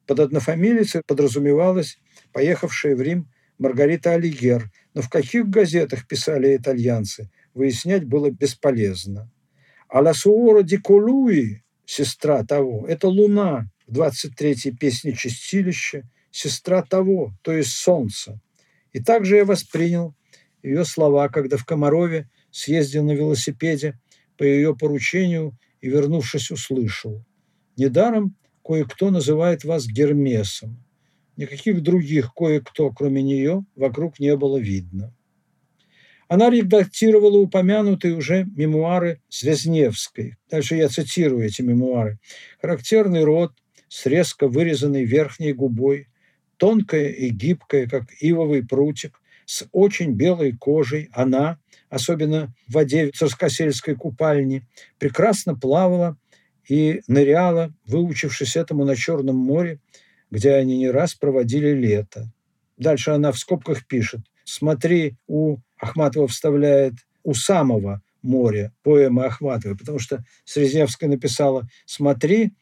[0.06, 1.98] Под однофамилицей подразумевалась
[2.32, 3.28] поехавшая в Рим
[3.62, 9.30] Маргарита Алигер, но в каких газетах писали итальянцы, выяснять было бесполезно.
[9.88, 16.02] А «La suora di colui»– «сестра того»– это Луна в 23-й песне «Чистилище»,
[16.32, 18.40] сестра того, то есть солнца.
[18.92, 20.14] И также я воспринял
[20.62, 24.00] ее слова, когда в Комарове съездил на велосипеде
[24.36, 27.24] по ее поручению и, вернувшись, услышал.
[27.76, 30.82] Недаром кое-кто называет вас Гермесом.
[31.36, 35.14] Никаких других кое-кто, кроме нее, вокруг не было видно.
[36.28, 40.36] Она редактировала упомянутые уже мемуары Звездневской.
[40.50, 42.18] Дальше я цитирую эти мемуары.
[42.60, 43.52] Характерный рот
[43.88, 46.08] с резко вырезанной верхней губой,
[46.56, 51.58] тонкая и гибкая, как ивовый прутик, с очень белой кожей, она,
[51.90, 54.66] особенно в воде царскосельской купальни,
[54.98, 56.16] прекрасно плавала
[56.66, 59.80] и ныряла, выучившись этому на Черном море,
[60.32, 62.32] где они не раз проводили лето.
[62.78, 64.22] Дальше она в скобках пишет.
[64.44, 72.54] Смотри, у Ахматова вставляет у самого моря поэма Ахматовой, потому что Срезневская написала «Смотри,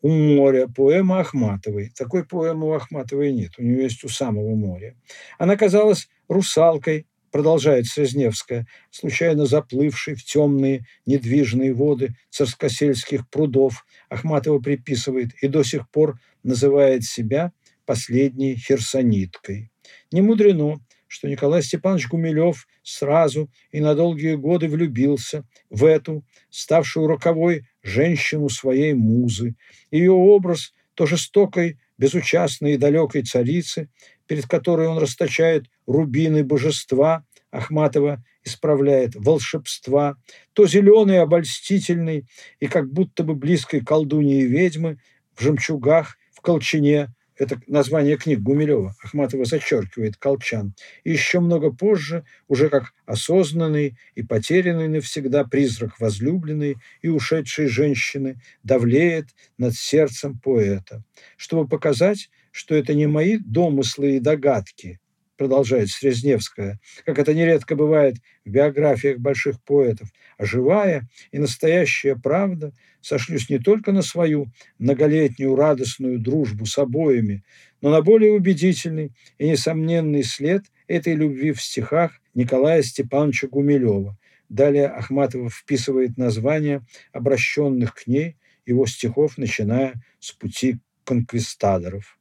[0.00, 1.92] у моря» поэма Ахматовой.
[1.94, 4.96] Такой поэмы у Ахматовой нет, у нее есть у самого моря.
[5.38, 15.30] Она казалась русалкой, продолжает Срезневская, случайно заплывшей в темные недвижные воды царскосельских прудов, Ахматова приписывает
[15.42, 17.52] и до сих пор называет себя
[17.86, 19.70] последней херсониткой.
[20.12, 27.08] Не мудрено, что Николай Степанович Гумилев сразу и на долгие годы влюбился в эту, ставшую
[27.08, 29.56] роковой женщину своей музы.
[29.90, 33.88] Ее образ то жестокой, безучастной и далекой царицы,
[34.26, 40.16] перед которой он расточает рубины божества, Ахматова исправляет волшебства,
[40.52, 42.26] то зеленый, обольстительный
[42.58, 44.98] и как будто бы близкой колдуньи ведьмы
[45.34, 47.08] в жемчугах, в колчине,
[47.40, 48.94] это название книг Гумилева.
[49.02, 50.74] Ахматова зачеркивает «Колчан».
[51.04, 58.42] И еще много позже, уже как осознанный и потерянный навсегда призрак возлюбленной и ушедшей женщины
[58.62, 61.02] давлеет над сердцем поэта,
[61.38, 64.99] чтобы показать, что это не мои домыслы и догадки,
[65.40, 72.74] продолжает Срезневская, как это нередко бывает в биографиях больших поэтов, а живая и настоящая правда,
[73.00, 77.42] сошлюсь не только на свою многолетнюю радостную дружбу с обоими,
[77.80, 84.18] но на более убедительный и несомненный след этой любви в стихах Николая Степановича Гумилева.
[84.50, 86.84] Далее Ахматова вписывает названия
[87.14, 88.36] обращенных к ней
[88.66, 92.18] его стихов, начиная с пути конквистадоров.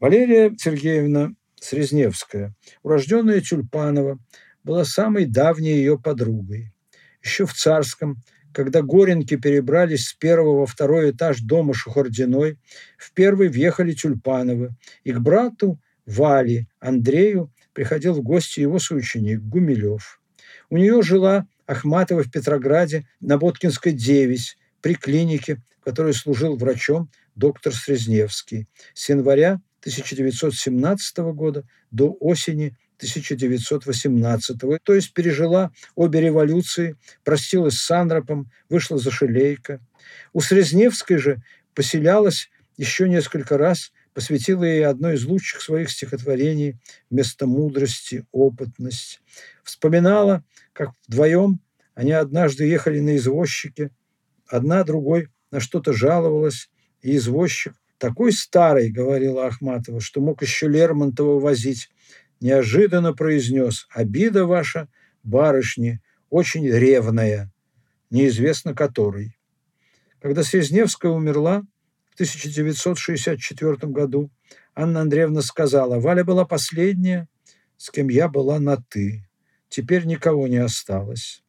[0.00, 4.18] Валерия Сергеевна Срезневская, урожденная Тюльпанова,
[4.64, 6.72] была самой давней ее подругой.
[7.22, 12.58] Еще в Царском, когда Горенки перебрались с первого во второй этаж дома Шухардиной,
[12.98, 14.70] в первый въехали Тюльпановы,
[15.04, 20.20] и к брату Вали, Андрею, приходил в гости его соученик Гумилев.
[20.70, 27.72] У нее жила Ахматова в Петрограде на Боткинской 9 при клинике, в служил врачом доктор
[27.74, 28.66] Срезневский.
[28.94, 38.50] С января 1917 года до осени 1918, то есть пережила обе революции, простилась с Сандропом,
[38.68, 39.80] вышла за Шелейко.
[40.34, 41.42] У Срезневской же
[41.74, 46.78] поселялась еще несколько раз, посвятила ей одно из лучших своих стихотворений
[47.08, 49.22] «Вместо мудрости– опытность».
[49.62, 51.60] Вспоминала, как вдвоем
[51.94, 53.90] они однажды ехали на извозчике,
[54.46, 56.70] одна другой на что-то жаловалась,
[57.02, 61.90] и извозчик такой старый, говорила Ахматова, что мог еще Лермонтова возить,
[62.40, 64.88] неожиданно произнес «Обида ваша,
[65.22, 67.52] барышни, очень ревная,
[68.08, 69.36] неизвестно которой».
[70.20, 71.62] Когда Срезневская умерла
[72.10, 74.30] в 1964 году,
[74.74, 77.28] Анна Андреевна сказала, «Валя была последняя,
[77.76, 79.28] с кем я была на «ты».
[79.68, 81.44] Теперь никого не осталось».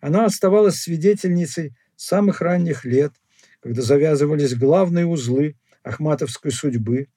[0.00, 3.12] Она оставалась свидетельницей самых ранних лет,
[3.60, 7.08] когда завязывались главные узлы ахматовской судьбы,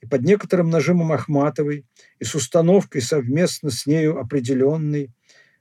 [0.00, 1.86] и под некоторым нажимом Ахматовой
[2.18, 5.10] и с установкой совместно с нею определенной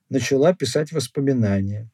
[0.10, 1.89] начала писать воспоминания.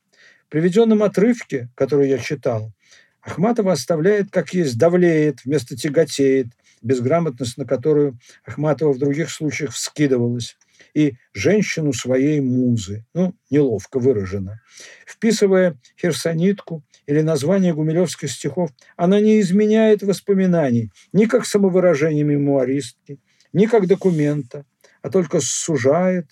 [0.47, 2.73] В приведенном отрывке, который я читал,
[3.21, 6.47] Ахматова оставляет, как есть, давлеет вместо тяготеет,
[6.81, 10.57] безграмотность на которую Ахматова в других случаях вскидывалась,
[10.93, 14.61] и женщину своей музы, ну, неловко выражено.
[15.05, 23.19] Вписывая херсонитку или название гумилевских стихов, она не изменяет воспоминаний ни как самовыражение мемуаристки,
[23.53, 24.65] ни как документа,
[25.01, 26.29] а только сужает,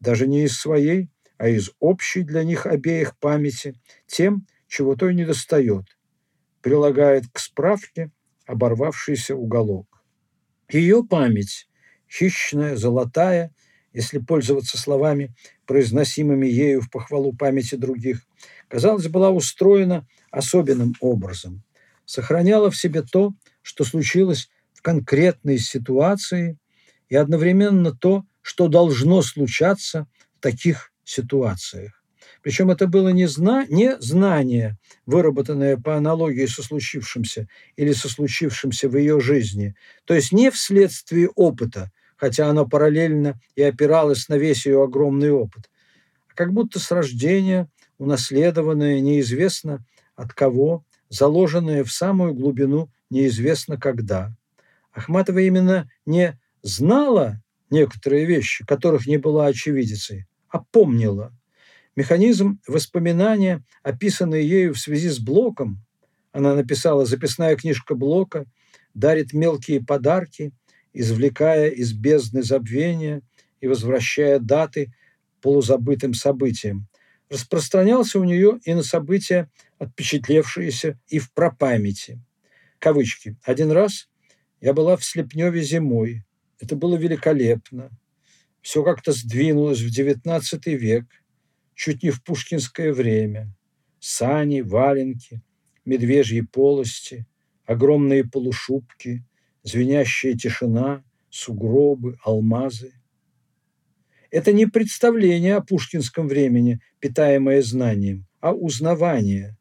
[0.00, 3.74] даже не из своей, а из общей для них обеих памяти,
[4.06, 5.84] тем, чего той не достает,
[6.62, 8.10] прилагает к справке
[8.46, 9.86] оборвавшийся уголок.
[10.70, 11.68] Ее память,
[12.10, 13.54] хищная, золотая,
[13.98, 15.34] если пользоваться словами,
[15.66, 18.20] произносимыми ею в похвалу памяти других,
[18.68, 21.64] казалось, была устроена особенным образом,
[22.04, 26.58] сохраняла в себе то, что случилось в конкретной ситуации,
[27.08, 32.00] и одновременно то, что должно случаться в таких ситуациях.
[32.40, 38.88] Причем это было не, зна не знание, выработанное по аналогии со случившимся или со случившимся
[38.88, 39.74] в ее жизни,
[40.04, 45.70] то есть не вследствие опыта, хотя оно параллельно и опиралось на весь ее огромный опыт,
[46.28, 54.32] а как будто с рождения, унаследованное неизвестно от кого, заложенное в самую глубину неизвестно когда.
[54.92, 57.40] Ахматова именно не знала
[57.70, 61.32] некоторые вещи, которых не была очевидицей, а помнила.
[61.94, 65.84] Механизм воспоминания, описанный ею в связи с Блоком,
[66.32, 68.44] она написала «Записная книжка Блока»,
[68.94, 70.52] дарит мелкие подарки,
[70.98, 73.22] извлекая из бездны забвения
[73.60, 74.92] и возвращая даты
[75.40, 76.88] полузабытым событиям.
[77.30, 82.20] Распространялся у нее и на события, отпечатлевшиеся и в пропамяти.
[82.80, 83.36] Кавычки.
[83.44, 84.08] «Один раз
[84.60, 86.24] я была в Слепневе зимой.
[86.58, 87.90] Это было великолепно.
[88.60, 90.42] Все как-то сдвинулось в XIX
[90.74, 91.04] век,
[91.74, 93.54] чуть не в пушкинское время.
[94.00, 95.42] Сани, валенки,
[95.84, 97.26] медвежьи полости,
[97.66, 99.24] огромные полушубки,
[99.68, 102.92] звенящая тишина, сугробы, алмазы.
[104.30, 109.56] Это не представление о пушкинском времени, питаемое знанием, а узнавание.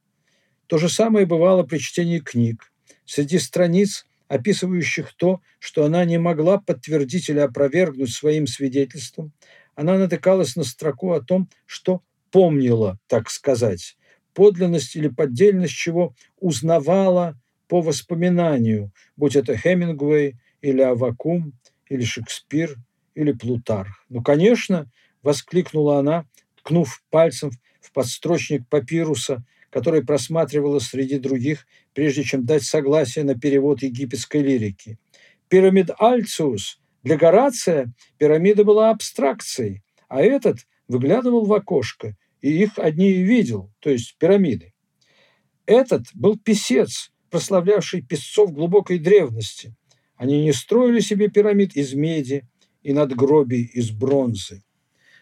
[0.67, 2.71] То же самое бывало при чтении книг.
[3.05, 9.33] Среди страниц описывающих то, что она не могла подтвердить или опровергнуть своим свидетельством,
[9.75, 12.01] она натыкалась на строку о том, что
[12.31, 13.97] помнила, так сказать,
[14.33, 21.53] подлинность или поддельность чего узнавала по воспоминанию, будь это Хемингуэй или Авакум,
[21.89, 22.75] или Шекспир,
[23.15, 24.05] или Плутарх.
[24.09, 24.89] Ну, конечно,
[25.23, 26.25] воскликнула она,
[26.57, 27.51] ткнув пальцем
[27.81, 34.97] в подстрочник папируса который просматривала среди других, прежде чем дать согласие на перевод египетской лирики.
[35.49, 43.11] Пирамид Альциус для Горация пирамида была абстракцией, а этот выглядывал в окошко, и их одни
[43.11, 44.73] и видел, то есть пирамиды.
[45.65, 49.75] Этот был писец, прославлявший песцов глубокой древности.
[50.15, 52.47] Они не строили себе пирамид из меди
[52.81, 54.63] и надгробий из бронзы.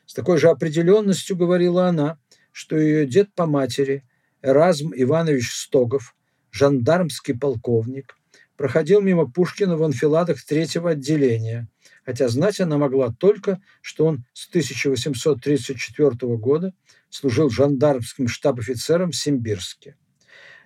[0.06, 2.20] С такой же определенностью говорила она,
[2.52, 4.04] что ее дед по матери–
[4.46, 6.16] Эразм Иванович Стогов,
[6.52, 8.16] жандармский полковник,
[8.58, 11.68] проходил мимо Пушкина в анфиладах третьего отделения,
[12.06, 16.76] хотя знать она могла только, что он с 1834 года
[17.10, 19.96] служил жандармским штаб-офицером в Симбирске.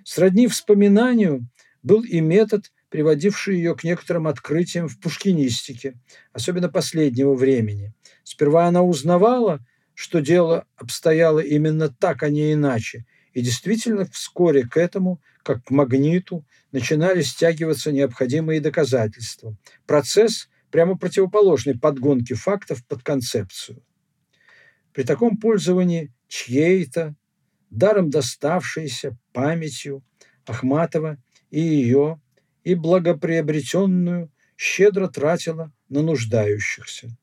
[0.03, 1.47] Сродни вспоминанию
[1.83, 5.99] был и метод, приводивший ее к некоторым открытиям в пушкинистике,
[6.33, 7.93] особенно последнего времени.
[8.23, 9.59] Сперва она узнавала,
[9.93, 15.71] что дело обстояло именно так, а не иначе, и действительно, вскоре к этому, как к
[15.71, 19.55] магниту, начинали стягиваться необходимые доказательства.
[19.85, 23.83] Процесс прямо противоположный подгонке фактов под концепцию.
[24.93, 27.15] При таком пользовании чьей-то,
[27.69, 30.03] даром доставшейся памятью
[30.45, 31.17] Ахматова
[31.49, 32.19] и ее,
[32.65, 37.17] и благоприобретенную щедро тратила на нуждающихся.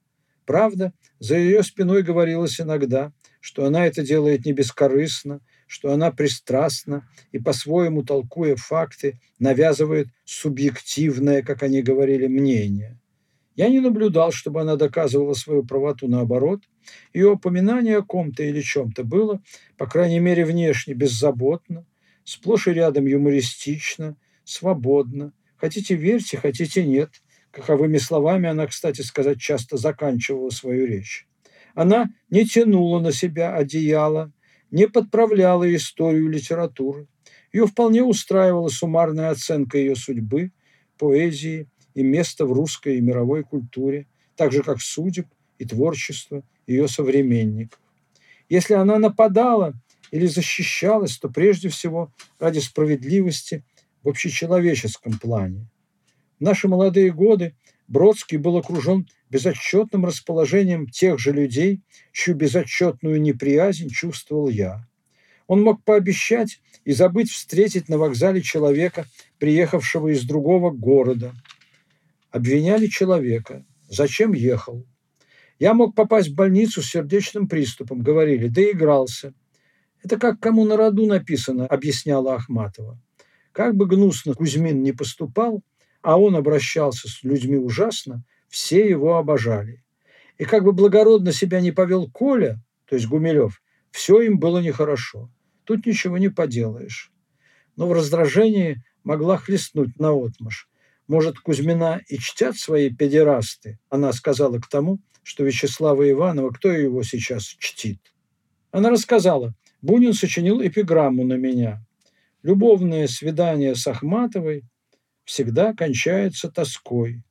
[0.46, 7.06] Правда, за ее спиной говорилось иногда, что она это делает не бескорыстно, что она пристрастна
[7.32, 12.98] и, по-своему толкуя факты, навязывает субъективное, как они говорили, мнение.
[13.56, 16.62] Я не наблюдал, чтобы она доказывала свою правоту наоборот.
[17.12, 19.42] Ее упоминание о ком-то или чем-то было,
[19.76, 21.84] по крайней мере, внешне беззаботно,
[22.26, 25.32] сплошь и рядом юмористично, свободно.
[25.56, 27.22] Хотите верьте, хотите нет.
[27.52, 31.26] Каковыми словами она, кстати сказать, часто заканчивала свою речь.
[31.74, 34.32] Она не тянула на себя одеяло,
[34.70, 37.06] не подправляла историю литературы.
[37.52, 40.50] Ее вполне устраивала суммарная оценка ее судьбы,
[40.98, 45.26] поэзии и места в русской и мировой культуре, так же как судеб
[45.58, 47.80] и творчество ее современников.
[48.48, 49.74] Если она нападала
[50.10, 53.64] или защищалась, то прежде всего ради справедливости
[54.02, 55.68] в общечеловеческом плане.
[56.38, 57.54] В наши молодые годы
[57.88, 61.82] Бродский был окружен безотчетным расположением тех же людей,
[62.12, 64.86] чью безотчетную неприязнь чувствовал я.
[65.46, 69.06] Он мог пообещать и забыть встретить на вокзале человека,
[69.38, 71.34] приехавшего из другого города.
[72.30, 73.64] Обвиняли человека.
[73.88, 74.84] Зачем ехал?
[75.58, 79.32] Я мог попасть в больницу с сердечным приступом, говорили, доигрался.
[80.06, 82.96] Это как кому на роду написано, объясняла Ахматова.
[83.50, 85.64] Как бы гнусно Кузьмин не поступал,
[86.00, 89.82] а он обращался с людьми ужасно, все его обожали.
[90.38, 95.28] И как бы благородно себя не повел Коля, то есть Гумилев, все им было нехорошо.
[95.64, 97.10] Тут ничего не поделаешь.
[97.74, 100.68] Но в раздражении могла хлестнуть наотмашь.
[101.08, 107.02] Может, Кузьмина и чтят свои педерасты, она сказала к тому, что Вячеслава Иванова, кто его
[107.02, 107.98] сейчас чтит.
[108.70, 109.52] Она рассказала,
[109.82, 111.84] Бунин сочинил эпиграмму на меня.
[112.42, 114.64] Любовное свидание с Ахматовой
[115.24, 117.22] всегда кончается тоской.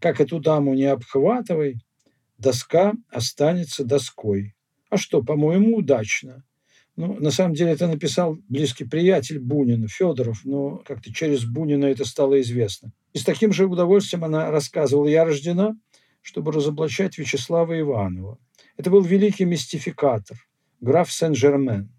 [0.00, 1.80] Как эту даму не обхватывай,
[2.36, 4.54] доска останется доской.
[4.90, 6.44] А что, по-моему, удачно.
[6.96, 12.04] Ну, на самом деле это написал близкий приятель Бунина, Федоров, но как-то через Бунина это
[12.04, 12.92] стало известно.
[13.12, 15.76] И с таким же удовольствием она рассказывала, я рождена,
[16.22, 18.38] чтобы разоблачать Вячеслава Иванова.
[18.76, 20.36] Это был великий мистификатор,
[20.80, 21.90] граф Сен-Жермен.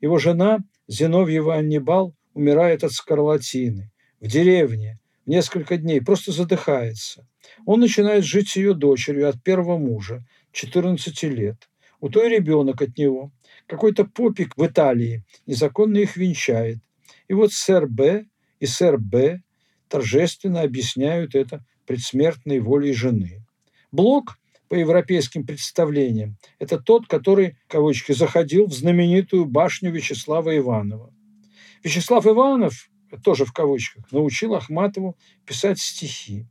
[0.00, 3.90] Его жена, Зиновьева Аннибал, умирает от скарлатины.
[4.20, 7.26] В деревне, в несколько дней, просто задыхается.
[7.66, 11.68] Он начинает жить с ее дочерью от первого мужа, 14 лет.
[12.00, 13.30] У той ребенок от него.
[13.66, 16.78] Какой-то попик в Италии незаконно их венчает.
[17.28, 18.26] И вот сэр Б
[18.58, 19.42] и сэр Б
[19.88, 23.44] торжественно объясняют это предсмертной волей жены.
[23.92, 24.38] Блок
[24.70, 31.12] по европейским представлениям, это тот, который, кавычки, заходил в знаменитую башню Вячеслава Иванова.
[31.82, 32.88] Вячеслав Иванов,
[33.24, 36.46] тоже в кавычках, научил Ахматову писать стихи.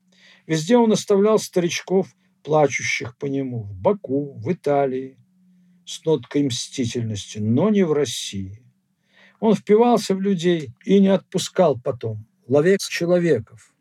[0.47, 2.13] Везде он оставлял старичков,
[2.43, 5.17] плачущих по нему, в Баку, в Италии,
[5.85, 8.61] с ноткой мстительности, но не в России.
[9.39, 13.73] Он впивался в людей и не отпускал потом, ловец человеков.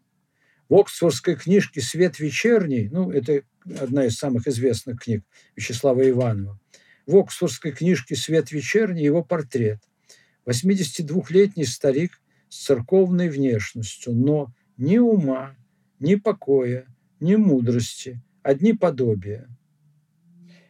[0.68, 3.42] В Оксфордской книжке «Свет вечерний», ну, это
[3.80, 5.24] одна из самых известных книг
[5.56, 6.58] Вячеслава Иванова,
[7.06, 9.80] в Оксфордской книжке «Свет вечерний» его портрет.
[10.46, 15.56] 82-летний старик с церковной внешностью, но ни ума,
[16.00, 16.86] ни покоя,
[17.20, 19.48] ни мудрости, одни подобия.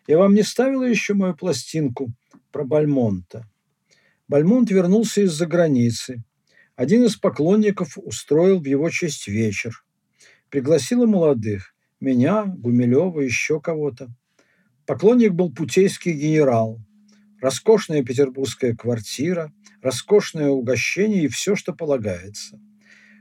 [0.07, 2.12] Я вам не ставила еще мою пластинку
[2.51, 3.49] про Бальмонта.
[4.26, 6.22] Бальмонт вернулся из-за границы.
[6.76, 9.84] Один из поклонников устроил в его честь вечер.
[10.51, 11.74] Пригласил и молодых.
[12.01, 14.09] Меня, Гумилева, еще кого-то.
[14.86, 16.80] Поклонник был путейский генерал.
[17.40, 22.61] Роскошная петербургская квартира, роскошное угощение и все, что полагается.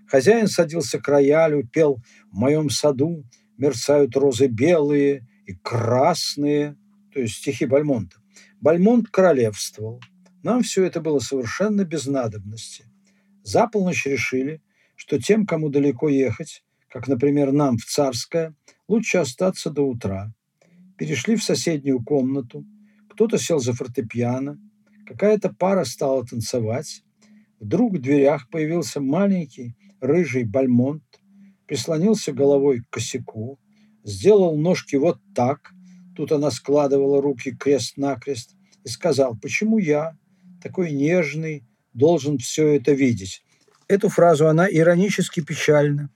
[0.07, 2.01] Хозяин садился к роялю, пел
[2.31, 3.25] «В моем саду
[3.57, 6.77] мерцают розы белые и красные»,
[7.13, 8.17] то есть стихи Бальмонта.
[8.61, 10.01] Бальмонт королевствовал.
[10.43, 12.85] Нам все это было совершенно без надобности.
[13.43, 14.61] За полночь решили,
[14.95, 18.55] что тем, кому далеко ехать, как, например, нам в Царское,
[18.87, 20.33] лучше остаться до утра.
[20.97, 22.65] Перешли в соседнюю комнату,
[23.09, 24.59] кто-то сел за фортепиано,
[25.05, 27.03] какая-то пара стала танцевать.
[27.59, 31.03] Вдруг в дверях появился маленький рыжий бальмонт,
[31.65, 33.59] прислонился головой к косяку,
[34.03, 35.71] сделал ножки вот так,
[36.15, 40.17] тут она складывала руки крест-накрест, и сказал, почему я,
[40.61, 43.43] такой нежный, должен все это видеть.
[43.87, 46.09] Эту фразу она иронически печально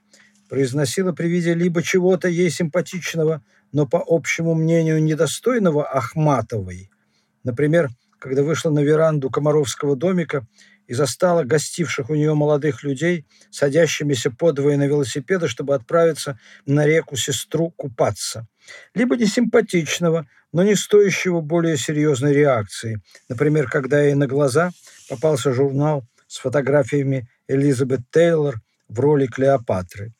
[0.52, 3.42] произносила при виде либо чего-то ей симпатичного,
[3.72, 6.90] но по общему мнению недостойного Ахматовой.
[7.42, 7.88] Например,
[8.18, 10.46] когда вышла на веранду Комаровского домика
[10.86, 17.16] и застала гостивших у нее молодых людей, садящимися подвое на велосипеды, чтобы отправиться на реку
[17.16, 18.46] Сестру купаться.
[18.94, 23.00] Либо несимпатичного, но не стоящего более серьезной реакции.
[23.30, 24.70] Например, когда ей на глаза
[25.08, 30.12] попался журнал с фотографиями Элизабет Тейлор в роли Клеопатры.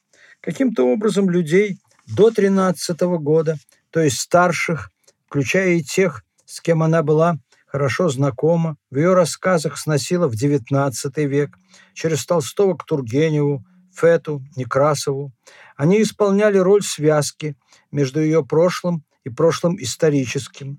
[0.43, 3.59] Каким-то образом людей до 13 года,
[3.91, 4.91] то есть старших,
[5.29, 10.93] включая и тех, с кем она была хорошо знакома, в ее рассказах сносила в XIX
[11.27, 11.57] век,
[11.95, 13.65] через Толстого к Тургеневу,
[13.95, 15.33] Фету, Некрасову.
[15.77, 17.57] Они исполняли роль связки
[17.93, 20.79] между ее прошлым и прошлым историческим.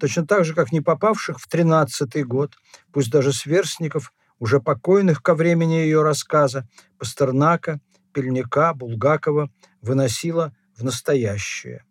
[0.00, 2.54] Точно так же, как не попавших в тринадцатый год,
[2.90, 6.66] пусть даже сверстников, уже покойных ко времени ее рассказа,
[6.98, 7.80] Пастернака,
[8.18, 9.48] Пельника, Булгакова,
[9.80, 11.84] выносила в настоящее.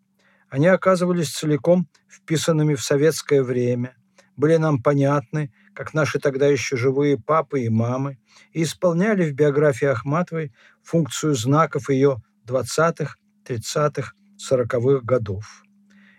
[0.49, 3.95] Они оказывались целиком вписанными в советское время,
[4.35, 8.17] были нам понятны, как наши тогда еще живые папы и мамы,
[8.51, 10.53] и исполняли в биографии Ахматовой
[10.83, 13.15] функцию знаков ее 20-х,
[13.45, 15.63] 30-х, 40-х годов.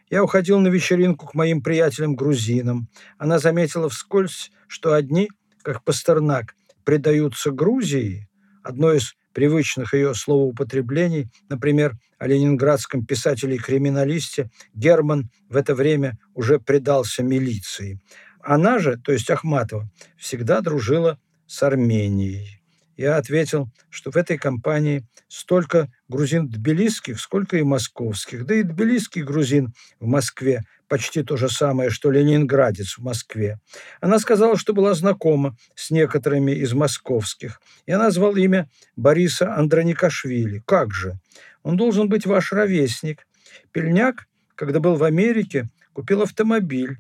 [0.09, 2.89] Я уходил на вечеринку к моим приятелям-грузинам.
[3.19, 5.29] Она заметила вскользь, что одни,
[5.63, 6.55] как Пастернак,
[6.85, 8.29] предаются Грузии,
[8.63, 16.19] одной из привычных ее словоупотреблений, например, о ленинградском писателе и криминалисте, Герман в это время
[16.35, 18.01] уже предался милиции.
[18.41, 22.59] Она же, то есть Ахматова, всегда дружила с Арменией.
[22.97, 28.45] Я ответил, что в этой компании столько грузин тбилисских, сколько и московских.
[28.45, 33.59] Да и тбилисский грузин в Москве почти то же самое, что ленинградец в Москве.
[34.01, 37.61] Она сказала, что была знакома с некоторыми из московских.
[37.87, 40.63] Я назвал имя Бориса Андроникашвили.
[40.67, 41.19] Как же?
[41.63, 43.27] Он должен быть ваш ровесник.
[43.73, 46.97] Пельняк, когда был в Америке, купил автомобиль.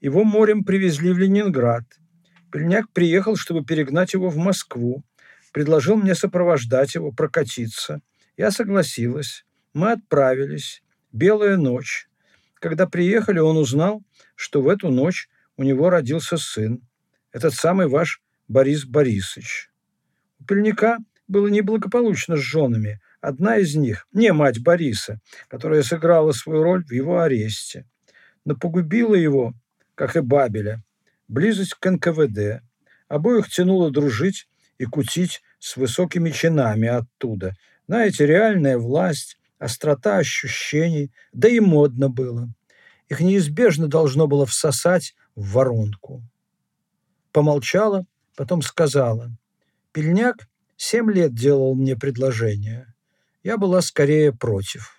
[0.00, 1.84] Его морем привезли в Ленинград.
[2.50, 5.04] Пельняк приехал, чтобы перегнать его в Москву.
[5.52, 8.00] Предложил мне сопровождать его, прокатиться.
[8.36, 9.44] Я согласилась.
[9.74, 10.82] Мы отправились.
[11.12, 12.08] Белая ночь.
[12.62, 14.04] Когда приехали, он узнал,
[14.36, 16.80] что в эту ночь у него родился сын.
[17.32, 19.72] Этот самый ваш Борис Борисович.
[20.38, 23.00] У Пельника было неблагополучно с женами.
[23.20, 27.84] Одна из них, не мать Бориса, которая сыграла свою роль в его аресте,
[28.44, 29.54] но погубила его,
[29.96, 30.84] как и Бабеля,
[31.26, 32.62] близость к НКВД.
[33.08, 34.46] Обоих тянуло дружить
[34.78, 37.56] и кутить с высокими чинами оттуда.
[37.88, 42.52] Знаете, реальная власть, острота ощущений, да и модно было.
[43.08, 46.22] Их неизбежно должно было всосать в воронку.
[47.30, 48.04] Помолчала,
[48.36, 49.30] потом сказала.
[49.92, 52.92] Пельняк семь лет делал мне предложение.
[53.44, 54.96] Я была скорее против.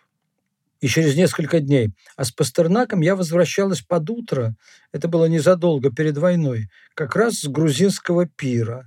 [0.80, 1.94] И через несколько дней.
[2.16, 4.56] А с Пастернаком я возвращалась под утро,
[4.92, 8.86] это было незадолго перед войной, как раз с грузинского пира.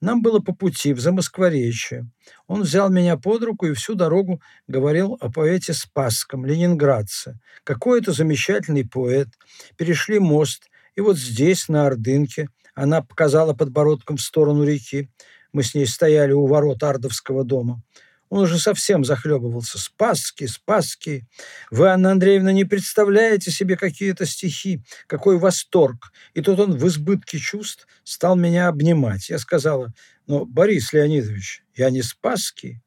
[0.00, 2.08] Нам было по пути в Замоскворечье.
[2.46, 7.38] Он взял меня под руку и всю дорогу говорил о поэте Спасском, ленинградце.
[7.64, 9.28] Какой это замечательный поэт.
[9.76, 15.10] Перешли мост, и вот здесь, на Ордынке, она показала подбородком в сторону реки.
[15.52, 17.82] Мы с ней стояли у ворот Ардовского дома.
[18.30, 19.78] Он уже совсем захлебывался.
[19.78, 21.26] Спасский, Спасский.
[21.70, 26.12] Вы, Анна Андреевна, не представляете себе какие-то стихи, какой восторг.
[26.34, 29.30] И тут он в избытке чувств стал меня обнимать.
[29.30, 29.92] Я сказала,
[30.26, 32.82] но, Борис Леонидович, я не Спасский.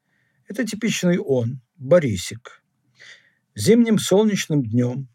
[0.48, 2.62] Это типичный он, Борисик.
[3.54, 5.08] Зимним солнечным днем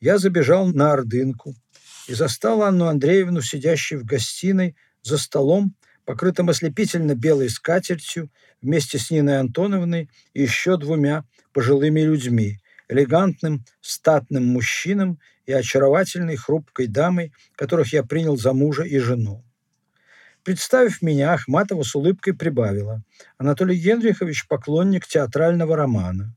[0.00, 1.54] я забежал на Ордынку
[2.06, 5.74] и застал Анну Андреевну, сидящей в гостиной за столом
[6.04, 8.30] покрытым ослепительно белой скатертью,
[8.62, 16.86] вместе с Ниной Антоновной и еще двумя пожилыми людьми, элегантным, статным мужчином и очаровательной хрупкой
[16.86, 19.44] дамой, которых я принял за мужа и жену.
[20.42, 23.02] Представив меня, Ахматова с улыбкой прибавила.
[23.36, 26.34] Анатолий Генрихович– поклонник театрального романа.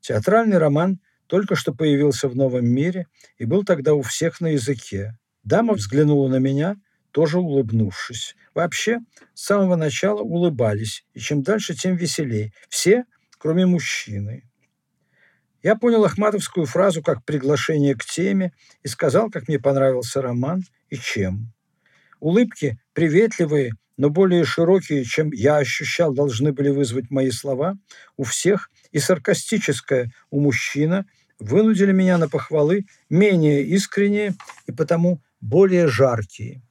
[0.00, 3.06] Театральный роман только что появился в новом мире
[3.38, 5.16] и был тогда у всех на языке.
[5.44, 6.76] Дама взглянула на меня–
[7.12, 8.34] тоже улыбнувшись.
[8.54, 8.98] Вообще,
[9.34, 12.52] с самого начала улыбались, и чем дальше, тем веселее.
[12.68, 13.04] Все,
[13.38, 14.44] кроме мужчины.
[15.62, 18.52] Я понял ахматовскую фразу как приглашение к теме
[18.82, 21.52] и сказал, как мне понравился роман и чем.
[22.18, 27.76] Улыбки, приветливые, но более широкие, чем я ощущал, должны были вызвать мои слова
[28.16, 31.06] у всех, и саркастическое у мужчина
[31.38, 34.34] вынудили меня на похвалы менее искренние
[34.66, 36.62] и потому более жаркие.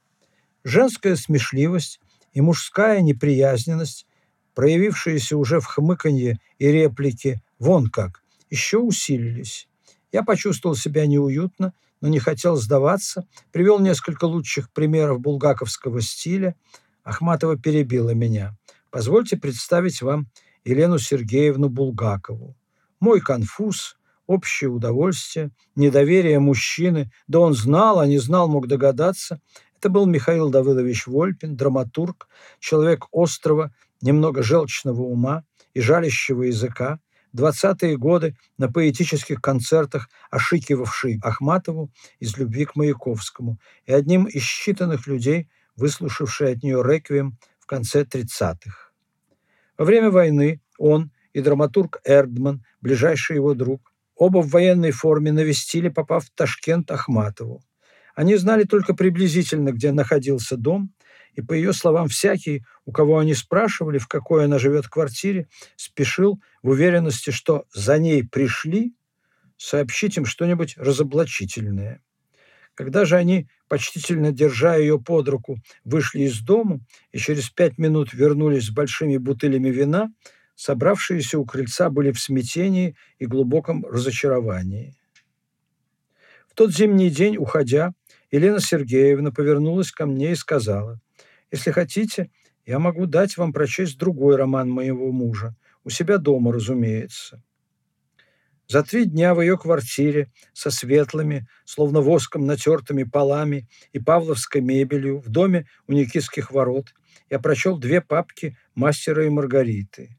[0.64, 2.00] Женская смешливость
[2.32, 4.06] и мужская неприязненность,
[4.54, 9.68] проявившиеся уже в хмыканье и реплике «вон как», еще усилились.
[10.12, 16.54] Я почувствовал себя неуютно, но не хотел сдаваться, привел несколько лучших примеров булгаковского стиля.
[17.02, 18.56] Ахматова перебила меня.
[18.90, 20.28] Позвольте представить вам
[20.64, 22.56] Елену Сергеевну Булгакову.
[23.00, 23.96] Мой конфуз,
[24.26, 29.40] общее удовольствие, недоверие мужчины, да он знал, а не знал, мог догадаться,
[29.82, 32.28] это был Михаил Давыдович Вольпин, драматург,
[32.60, 35.42] человек острого, немного желчного ума
[35.74, 37.00] и жалящего языка,
[37.32, 45.00] двадцатые годы на поэтических концертах ошикивавший Ахматову из любви к Маяковскому и одним из считанных
[45.06, 48.92] людей, выслушавший от нее реквием в конце 30-х.
[49.76, 55.88] Во время войны он и драматург Эрдман, ближайший его друг, оба в военной форме навестили,
[55.88, 57.64] попав в Ташкент Ахматову.
[58.14, 60.92] Они знали только приблизительно, где находился дом,
[61.34, 66.40] и, по ее словам, всякий, у кого они спрашивали, в какой она живет квартире, спешил
[66.62, 68.94] в уверенности, что за ней пришли,
[69.56, 72.02] сообщить им что-нибудь разоблачительное.
[72.74, 76.80] Когда же они, почтительно держа ее под руку, вышли из дому
[77.12, 80.10] и через пять минут вернулись с большими бутылями вина,
[80.54, 84.94] собравшиеся у крыльца были в смятении и глубоком разочаровании.
[86.48, 87.92] В тот зимний день, уходя,
[88.32, 90.98] Елена Сергеевна повернулась ко мне и сказала,
[91.50, 92.30] «Если хотите,
[92.64, 95.54] я могу дать вам прочесть другой роман моего мужа,
[95.84, 97.42] у себя дома, разумеется».
[98.68, 105.20] За три дня в ее квартире со светлыми, словно воском натертыми полами и павловской мебелью
[105.20, 106.94] в доме у Никитских ворот
[107.28, 110.16] я прочел две папки «Мастера и Маргариты».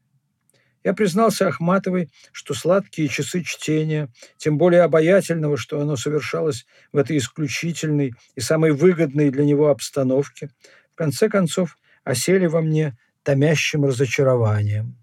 [0.83, 7.17] Я признался Ахматовой, что сладкие часы чтения, тем более обаятельного, что оно совершалось в этой
[7.17, 10.49] исключительной и самой выгодной для него обстановке,
[10.93, 14.97] в конце концов осели во мне томящим разочарованием.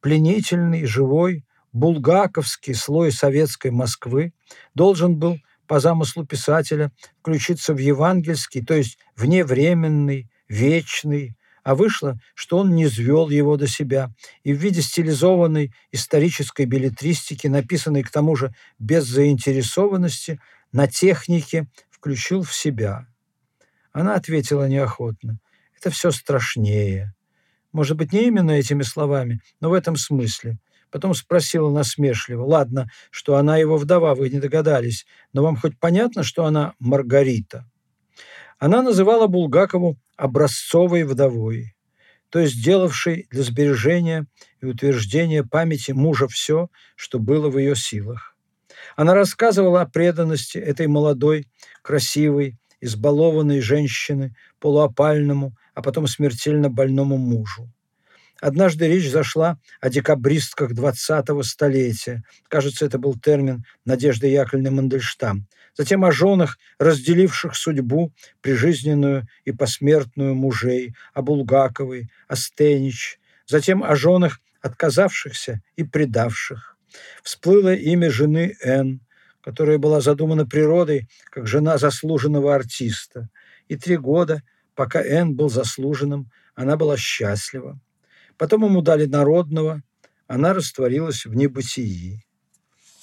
[0.00, 4.32] Пленительный, живой, булгаковский слой советской Москвы
[4.74, 12.58] должен был по замыслу писателя включиться в евангельский, то есть вневременный, вечный, а вышло, что
[12.58, 14.10] он не звел его до себя,
[14.42, 20.40] и в виде стилизованной исторической билетристики, написанной к тому же без заинтересованности,
[20.72, 23.06] на технике включил в себя.
[23.92, 25.38] Она ответила неохотно.
[25.76, 27.14] Это все страшнее.
[27.72, 30.58] Может быть, не именно этими словами, но в этом смысле.
[30.90, 32.44] Потом спросила насмешливо.
[32.44, 37.70] «Ладно, что она его вдова, вы не догадались, но вам хоть понятно, что она Маргарита?»
[38.58, 41.74] Она называла Булгакову образцовой вдовой,
[42.28, 44.26] то есть делавшей для сбережения
[44.60, 48.36] и утверждения памяти мужа все, что было в ее силах.
[48.96, 51.48] Она рассказывала о преданности этой молодой,
[51.82, 57.70] красивой, избалованной женщины полуопальному, а потом смертельно больному мужу.
[58.40, 62.22] Однажды речь зашла о декабристках 20-го столетия.
[62.48, 65.46] Кажется, это был термин Надежды Яковлевны Мандельштам.
[65.76, 73.18] Затем о женах, разделивших судьбу прижизненную и посмертную мужей, о Булгаковой, о Стенич.
[73.46, 76.76] Затем о женах, отказавшихся и предавших.
[77.22, 79.00] Всплыло имя жены Н,
[79.40, 83.28] которая была задумана природой как жена заслуженного артиста.
[83.66, 84.42] И три года,
[84.74, 87.80] пока Н был заслуженным, она была счастлива.
[88.38, 89.82] Потом ему дали народного,
[90.28, 92.24] она растворилась в небытии.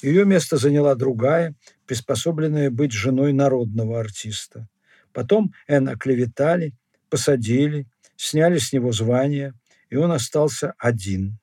[0.01, 1.55] Ее место заняла другая,
[1.85, 4.67] приспособленная быть женой народного артиста.
[5.11, 6.73] Потом Энн оклеветали,
[7.09, 9.53] посадили, сняли с него звание,
[9.89, 11.37] и он остался один.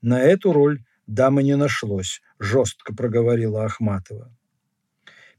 [0.00, 4.32] На эту роль дамы не нашлось, жестко проговорила Ахматова.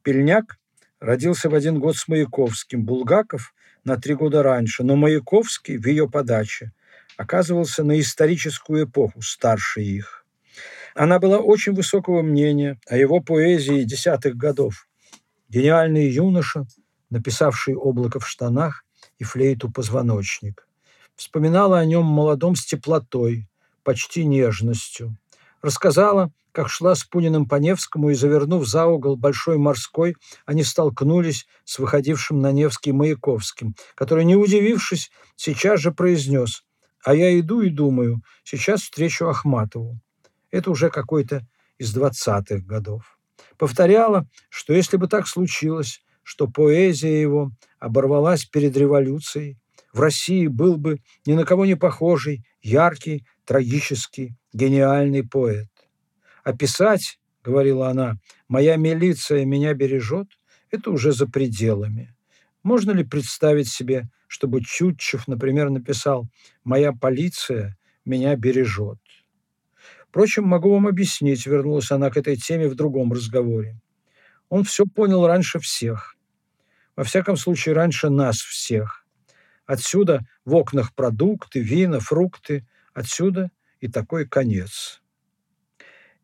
[0.01, 0.57] Пельняк
[0.99, 3.53] родился в один год с Маяковским, Булгаков
[3.85, 6.73] на три года раньше, но Маяковский в ее подаче–
[7.17, 10.25] оказывался на историческую эпоху старше их.
[10.95, 14.87] Она была очень высокого мнения о его поэзии десятых годов.
[15.49, 16.65] Гениальный юноша,
[17.09, 18.85] написавший «Облако в штанах»
[19.17, 20.67] и «Флейту позвоночник».
[21.15, 23.47] Вспоминала о нем молодом с теплотой,
[23.83, 25.17] почти нежностью.
[25.61, 31.47] Рассказала, как шла с Пуниным по Невскому и, завернув за угол Большой морской, они столкнулись
[31.65, 36.63] с выходившим на Невский Маяковским, который, не удивившись, сейчас же произнес
[37.03, 39.99] а я иду и думаю, сейчас встречу Ахматову.
[40.51, 41.45] Это уже какой-то
[41.77, 43.17] из двадцатых годов.
[43.57, 49.57] Повторяла, что если бы так случилось, что поэзия его оборвалась перед революцией,
[49.91, 55.69] в России был бы ни на кого не похожий, яркий, трагический, гениальный поэт.
[56.43, 58.15] А писать, говорила она,
[58.47, 60.27] моя милиция меня бережет,
[60.71, 62.15] это уже за пределами.
[62.63, 66.27] Можно ли представить себе чтобы Чутчев, например, написал
[66.63, 68.97] «Моя полиция меня бережет».
[70.09, 73.79] Впрочем, могу вам объяснить, вернулась она к этой теме в другом разговоре.
[74.49, 76.15] Он все понял раньше всех.
[76.95, 79.05] Во всяком случае, раньше нас всех.
[79.67, 82.65] Отсюда в окнах продукты, вина, фрукты.
[82.95, 85.03] Отсюда и такой конец.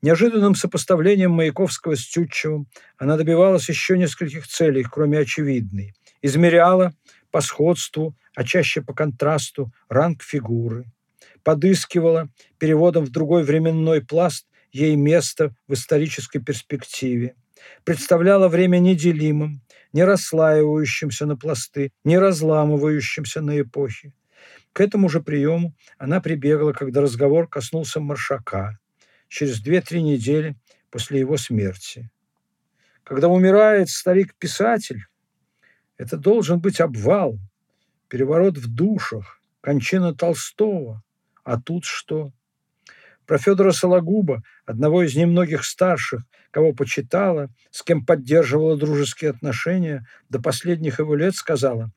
[0.02, 2.66] Неожиданным сопоставлением Маяковского с Тютчевым
[2.98, 5.94] она добивалась еще нескольких целей, кроме очевидной.
[6.24, 6.94] Измеряла
[7.32, 10.86] по сходству, а чаще по контрасту, ранг фигуры.
[11.44, 17.36] Подыскивала переводом в другой временной пласт ей место в исторической перспективе.
[17.84, 19.62] Представляла время неделимым,
[19.94, 24.14] не расслаивающимся на пласты, не разламывающимся на эпохи.
[24.74, 28.78] К этому же приему она прибегла, когда разговор коснулся Маршака
[29.28, 30.56] через две-три недели
[30.90, 32.10] после его смерти.
[33.04, 35.06] Когда умирает старик-писатель,
[36.00, 37.38] это должен быть обвал,
[38.08, 41.04] переворот в душах, кончина Толстого.
[41.44, 42.32] А тут что?
[43.28, 50.42] Про Федора Сологуба, одного из немногих старших, кого почитала, с кем поддерживала дружеские отношения, до
[50.42, 51.92] последних его лет сказала,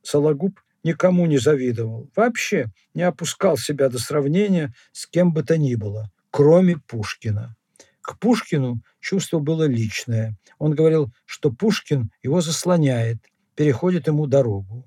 [0.00, 5.74] Сологуб никому не завидовал, вообще не опускал себя до сравнения с кем бы то ни
[5.74, 7.56] было, кроме Пушкина.
[8.00, 10.38] К Пушкину чувство было личное.
[10.58, 13.18] Он говорил, что Пушкин его заслоняет,
[13.60, 14.86] переходит ему дорогу.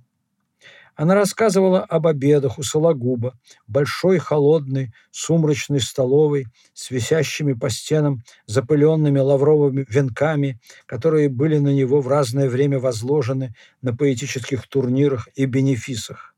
[0.96, 9.20] Она рассказывала об обедах у Сологуба, большой, холодной, сумрачной столовой с висящими по стенам запыленными
[9.20, 13.54] лавровыми венками, которые были на него в разное время возложены
[13.84, 16.34] на поэтических турнирах и бенефисах.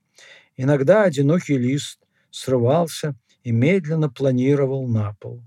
[0.58, 3.16] Иногда одинокий лист срывался
[3.46, 5.42] и медленно планировал на пол.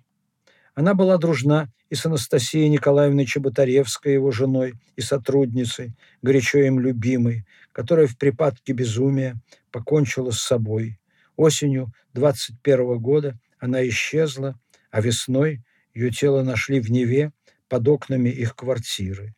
[0.75, 7.47] Она была дружна и с Анастасией Николаевной Чеботаревской, его женой и сотрудницей, горячо им любимой,
[7.73, 10.99] которая в припадке безумия покончила с собой.
[11.37, 14.59] Осенью 21 года она исчезла,
[14.91, 15.63] а весной
[15.95, 17.33] ее тело нашли в Неве
[17.69, 19.35] под окнами их квартиры.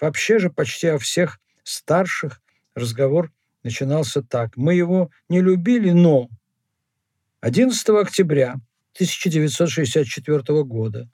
[0.00, 2.40] Вообще же почти о всех старших
[2.74, 3.32] разговор
[3.64, 4.56] начинался так.
[4.56, 6.28] Мы его не любили, но
[7.40, 8.60] 11 октября
[8.94, 11.08] 1964 года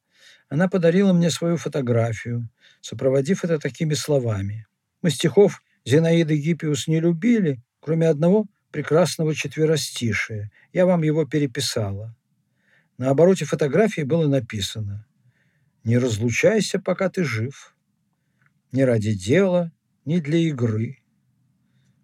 [0.48, 2.48] она подарила мне свою фотографию,
[2.80, 4.66] сопроводив это такими словами.
[5.02, 10.50] Мы стихов Зинаиды Гиппиус не любили, кроме одного прекрасного четверостишия.
[10.72, 12.16] Я вам его переписала.
[12.96, 15.06] На обороте фотографии было написано
[15.84, 17.76] «Не разлучайся, пока ты жив,
[18.72, 19.72] ни ради дела,
[20.04, 20.98] ни для игры.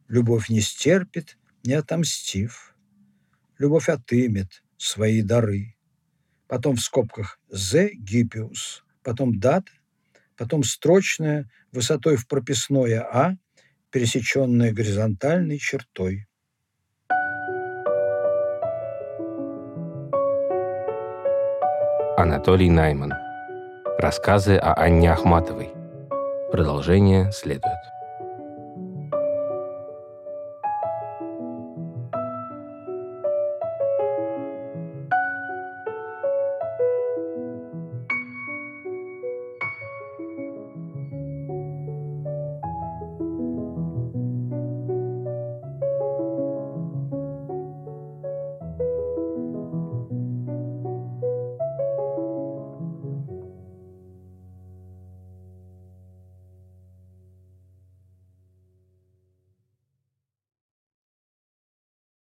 [0.08, 2.74] Любовь не стерпит, не отомстив.
[3.58, 5.74] Любовь отымет свои дары».
[6.50, 9.70] Потом в скобках «Зе Гиппиус», потом дата,
[10.36, 13.36] потом строчная высотой в прописное «А»,
[13.92, 16.26] пересеченная горизонтальной чертой.
[22.16, 23.12] Анатолий Найман.
[23.98, 25.70] Рассказы о Анне Ахматовой.
[26.50, 27.89] Продолжение следует.